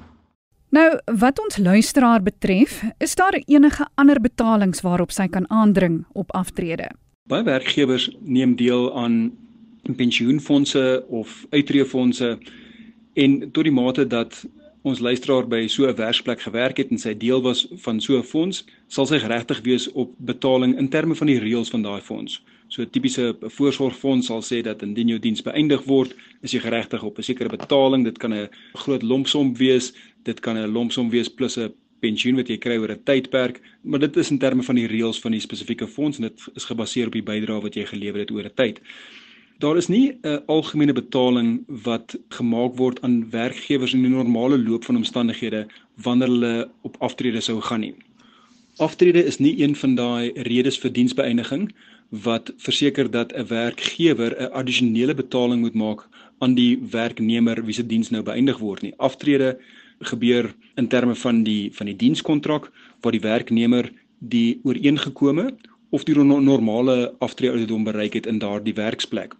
Nou, 0.73 0.99
wat 1.06 1.39
ons 1.39 1.58
luisteraar 1.58 2.23
betref, 2.23 2.84
is 2.97 3.15
daar 3.15 3.38
enige 3.45 3.88
ander 3.95 4.21
betalings 4.21 4.82
waarop 4.82 5.12
sy 5.12 5.28
kan 5.28 5.49
aandring 5.49 6.06
op 6.13 6.32
aftrede? 6.32 6.89
Baie 7.30 7.43
werkgewers 7.43 8.10
neem 8.19 8.56
deel 8.56 8.89
aan 8.97 9.32
pensioenfonde 9.95 11.06
of 11.08 11.45
uitreefondse 11.49 12.38
en 13.13 13.52
tot 13.52 13.63
die 13.63 13.73
mate 13.73 14.08
dat 14.08 14.45
ons 14.84 14.99
luisteraar 14.99 15.47
by 15.47 15.67
so 15.67 15.86
'n 15.88 15.95
werksplek 15.95 16.41
gewerk 16.41 16.78
het 16.78 16.91
en 16.91 16.97
sy 16.97 17.13
deel 17.17 17.41
was 17.41 17.67
van 17.86 18.02
so 18.02 18.17
'n 18.17 18.23
fonds, 18.23 18.65
sal 18.88 19.06
sy 19.06 19.19
geregtig 19.19 19.62
wees 19.62 19.91
op 19.91 20.12
betaling 20.17 20.78
in 20.78 20.89
terme 20.89 21.15
van 21.15 21.28
die 21.28 21.39
reëls 21.39 21.69
van 21.69 21.82
daai 21.82 22.02
fonds. 22.02 22.43
So 22.74 22.82
'n 22.82 22.90
tipiese 22.90 23.36
voorsorgfonds 23.40 24.28
sal 24.28 24.42
sê 24.42 24.64
dat 24.66 24.82
indien 24.82 25.08
jou 25.08 25.20
diens 25.20 25.42
beëindig 25.46 25.84
word, 25.86 26.16
is 26.42 26.54
jy 26.54 26.60
geregtig 26.60 27.04
op 27.04 27.18
'n 27.18 27.22
sekere 27.22 27.50
betaling. 27.50 28.04
Dit 28.04 28.18
kan 28.18 28.34
'n 28.34 28.50
groot 28.74 29.04
lompsom 29.04 29.54
wees, 29.58 29.94
dit 30.24 30.40
kan 30.40 30.58
'n 30.58 30.72
lompsom 30.72 31.10
wees 31.10 31.30
plus 31.30 31.58
'n 31.58 31.74
pensioen 32.00 32.36
wat 32.36 32.48
jy 32.48 32.58
kry 32.58 32.78
oor 32.78 32.92
'n 32.92 33.04
tydperk, 33.04 33.62
maar 33.84 34.00
dit 34.00 34.18
is 34.18 34.32
in 34.32 34.40
terme 34.40 34.64
van 34.64 34.76
die 34.76 34.88
reëls 34.88 35.22
van 35.22 35.32
die 35.32 35.40
spesifieke 35.40 35.88
fonds 35.88 36.18
en 36.18 36.24
dit 36.24 36.40
is 36.56 36.66
gebaseer 36.66 37.08
op 37.08 37.14
die 37.14 37.24
bydrae 37.32 37.62
wat 37.62 37.76
jy 37.76 37.86
gelewer 37.86 38.20
het 38.20 38.32
oor 38.32 38.46
'n 38.46 38.56
tyd. 38.56 38.82
Daar 39.60 39.78
is 39.78 39.88
nie 39.88 40.18
'n 40.24 40.42
algemene 40.48 40.94
betaling 40.94 41.64
wat 41.68 42.18
gemaak 42.30 42.76
word 42.76 43.02
aan 43.02 43.30
werkgewers 43.30 43.94
in 43.94 44.02
die 44.02 44.10
normale 44.10 44.58
loop 44.58 44.84
van 44.84 44.96
omstandighede 44.96 45.68
wanneer 45.96 46.28
hulle 46.28 46.70
op 46.82 46.96
aftrede 47.00 47.42
sou 47.42 47.62
gaan 47.62 47.80
nie. 47.80 47.94
Aftrede 48.78 49.24
is 49.24 49.38
nie 49.38 49.62
een 49.62 49.76
van 49.76 49.96
daai 49.96 50.32
redes 50.34 50.80
vir 50.80 50.92
diensbeëindiging 50.92 51.70
wat 52.21 52.54
verseker 52.58 53.12
dat 53.12 53.34
'n 53.34 53.47
werkgewer 53.47 54.36
'n 54.38 54.52
addisionele 54.52 55.13
betaling 55.13 55.62
moet 55.62 55.73
maak 55.73 56.08
aan 56.38 56.54
die 56.54 56.78
werknemer 56.89 57.65
wie 57.65 57.73
se 57.73 57.86
diens 57.86 58.10
nou 58.10 58.23
beëindig 58.23 58.58
word 58.58 58.82
nie. 58.82 58.93
Aftrede 58.97 59.60
gebeur 59.99 60.56
in 60.76 60.88
terme 60.88 61.15
van 61.15 61.43
die 61.43 61.71
van 61.73 61.86
die 61.86 61.95
dienskontrak 61.95 62.71
waar 63.02 63.12
die 63.12 63.21
werknemer 63.21 63.91
die 64.19 64.60
ooreengekome 64.63 65.56
of 65.89 66.04
die 66.04 66.15
normale 66.15 67.15
aftreeouderdom 67.19 67.84
bereik 67.84 68.13
het 68.13 68.26
in 68.26 68.39
daardie 68.39 68.73
werksplek. 68.73 69.36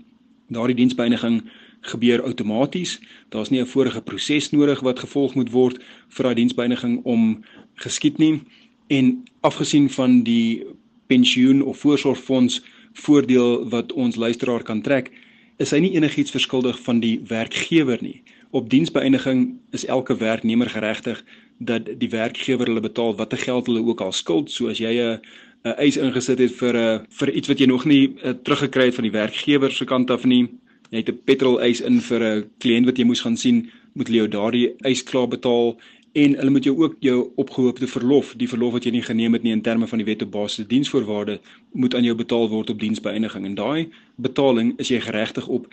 Daardie 0.47 0.75
diensbeëindiging 0.75 1.41
gebeur 1.81 2.23
outomaties. 2.23 2.99
Daar's 3.29 3.49
nie 3.49 3.62
'n 3.62 3.65
vorige 3.65 4.01
proses 4.01 4.49
nodig 4.49 4.79
wat 4.79 4.99
gevolg 4.99 5.36
moet 5.36 5.51
word 5.51 5.83
vir 6.09 6.23
daai 6.23 6.36
diensbeëindiging 6.36 7.03
om 7.03 7.43
geskied 7.75 8.17
nie. 8.17 8.41
En 8.88 9.23
afgesien 9.41 9.89
van 9.89 10.23
die 10.23 10.65
pensioen 11.07 11.61
of 11.61 11.77
voorsorgfonds 11.77 12.61
voordeel 12.93 13.69
wat 13.69 13.91
ons 13.91 14.15
luisteraar 14.15 14.63
kan 14.63 14.81
trek, 14.81 15.11
is 15.57 15.71
hy 15.71 15.79
nie 15.79 15.93
enigiets 15.95 16.33
verskuldig 16.33 16.79
van 16.85 16.99
die 16.99 17.19
werkgewer 17.29 18.01
nie. 18.01 18.21
Op 18.53 18.69
diensbeëindiging 18.69 19.47
is 19.71 19.85
elke 19.85 20.17
werknemer 20.17 20.69
geregtig 20.69 21.23
dat 21.57 21.87
die 21.97 22.09
werkgewer 22.09 22.69
hulle 22.69 22.83
betaal 22.83 23.15
watter 23.15 23.37
geld 23.37 23.69
hulle 23.69 23.81
ook 23.85 24.01
al 24.01 24.11
skuld. 24.11 24.51
So 24.51 24.69
as 24.69 24.77
jy 24.77 24.93
'n 24.93 25.19
'n 25.63 25.75
eis 25.79 25.97
ingesit 25.97 26.39
het 26.39 26.51
vir 26.51 26.73
'n 26.73 26.99
uh, 26.99 26.99
vir 27.09 27.29
iets 27.29 27.47
wat 27.47 27.59
jy 27.59 27.65
nog 27.65 27.85
nie 27.85 28.07
uh, 28.07 28.33
teruggekry 28.43 28.85
het 28.85 28.95
van 28.95 29.07
die 29.07 29.17
werkgewer 29.17 29.71
se 29.71 29.85
kant 29.85 30.11
af 30.11 30.25
nie, 30.25 30.47
jy 30.91 30.97
het 30.97 31.09
'n 31.09 31.21
petrol 31.25 31.61
eis 31.61 31.81
in 31.81 32.01
vir 32.01 32.21
'n 32.23 32.49
kliënt 32.59 32.85
wat 32.85 32.97
jy 32.97 33.05
moes 33.05 33.21
gaan 33.21 33.37
sien, 33.37 33.71
moet 33.93 34.09
jy 34.09 34.27
daardie 34.27 34.75
eis 34.83 35.03
klaar 35.03 35.27
betaal 35.27 35.77
en 36.13 36.36
hulle 36.36 36.49
moet 36.49 36.63
jou 36.63 36.76
ook 36.78 36.95
jou 36.99 37.32
opgehoopte 37.36 37.88
verlof, 37.88 38.34
die 38.38 38.49
verlof 38.49 38.76
wat 38.78 38.86
jy 38.86 38.91
nie 38.93 39.02
geneem 39.02 39.34
het 39.34 39.43
nie 39.43 39.54
in 39.56 39.63
terme 39.65 39.88
van 39.89 39.97
die 39.97 40.06
wet 40.06 40.21
op 40.21 40.32
basiese 40.36 40.67
diensvoorwaarde, 40.69 41.39
moet 41.73 41.95
aan 41.95 42.06
jou 42.06 42.13
betaal 42.15 42.49
word 42.52 42.69
op 42.69 42.80
diensbeëindiging 42.80 43.47
en 43.49 43.56
daai 43.58 43.89
betaling 44.21 44.76
is 44.78 44.93
jy 44.93 45.02
geregtig 45.02 45.47
op 45.47 45.65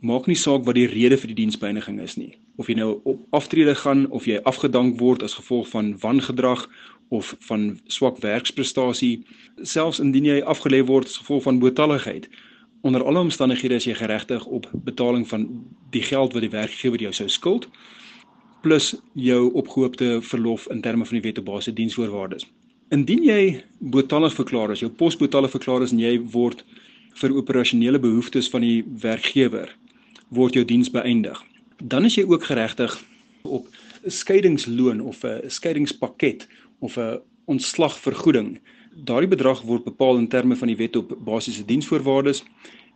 maak 0.00 0.26
nie 0.26 0.36
saak 0.36 0.64
wat 0.66 0.74
die 0.74 0.88
rede 0.88 1.18
vir 1.20 1.30
die 1.30 1.38
diensbeëindiging 1.44 2.00
is 2.02 2.16
nie. 2.16 2.32
Of 2.56 2.72
jy 2.72 2.78
nou 2.80 2.88
op 3.04 3.20
aftrede 3.36 3.74
gaan 3.78 4.06
of 4.10 4.24
jy 4.26 4.40
afgedank 4.48 4.96
word 5.00 5.22
as 5.22 5.36
gevolg 5.38 5.68
van 5.70 5.92
wangedrag 6.00 6.64
of 7.12 7.36
van 7.46 7.76
swak 7.92 8.18
werksprestasie, 8.24 9.26
selfs 9.62 10.00
indien 10.00 10.24
jy 10.24 10.40
afgelê 10.40 10.80
word 10.88 11.06
as 11.06 11.20
gevolg 11.20 11.44
van 11.44 11.60
boetalligheid. 11.60 12.30
Onder 12.82 13.04
alle 13.04 13.28
omstandighede 13.28 13.76
is 13.78 13.86
jy 13.86 13.94
geregtig 14.00 14.46
op 14.48 14.66
betaling 14.72 15.28
van 15.28 15.46
die 15.94 16.02
geld 16.02 16.32
wat 16.32 16.42
die 16.42 16.56
werkgewer 16.56 17.04
jou 17.04 17.12
sou 17.12 17.28
skuld 17.28 17.68
plus 18.62 18.94
jou 19.18 19.50
opgehoopte 19.58 20.20
verlof 20.22 20.66
in 20.70 20.80
terme 20.80 21.04
van 21.04 21.18
die 21.18 21.24
wet 21.24 21.38
op 21.38 21.44
basiese 21.50 21.76
diensvoorwaardes. 21.76 22.46
Indien 22.94 23.24
jy 23.24 23.62
boetallig 23.78 24.34
verklaar 24.36 24.72
is, 24.74 24.82
jou 24.84 24.90
pos 24.90 25.16
boetallig 25.16 25.50
verklaar 25.50 25.82
is 25.82 25.92
en 25.94 26.00
jy 26.02 26.18
word 26.34 26.64
vir 27.20 27.36
operasionele 27.36 28.00
behoeftes 28.00 28.50
van 28.52 28.64
die 28.64 28.82
werkgewer 29.02 29.72
word 30.32 30.56
jou 30.56 30.64
diens 30.64 30.90
beëindig. 30.92 31.38
Dan 31.82 32.06
is 32.08 32.16
jy 32.16 32.24
ook 32.28 32.44
geregtig 32.48 32.94
op 33.42 33.66
'n 34.04 34.10
skeidingsloon 34.10 35.00
of 35.00 35.24
'n 35.24 35.50
skeidingspakket 35.50 36.48
of 36.78 36.96
'n 36.96 37.20
ontslagvergoeding. 37.44 38.60
Daardie 39.04 39.28
bedrag 39.28 39.62
word 39.62 39.84
bepaal 39.84 40.16
in 40.16 40.28
terme 40.28 40.56
van 40.56 40.68
die 40.68 40.76
wet 40.76 40.96
op 40.96 41.16
basiese 41.24 41.64
diensvoorwaardes 41.64 42.44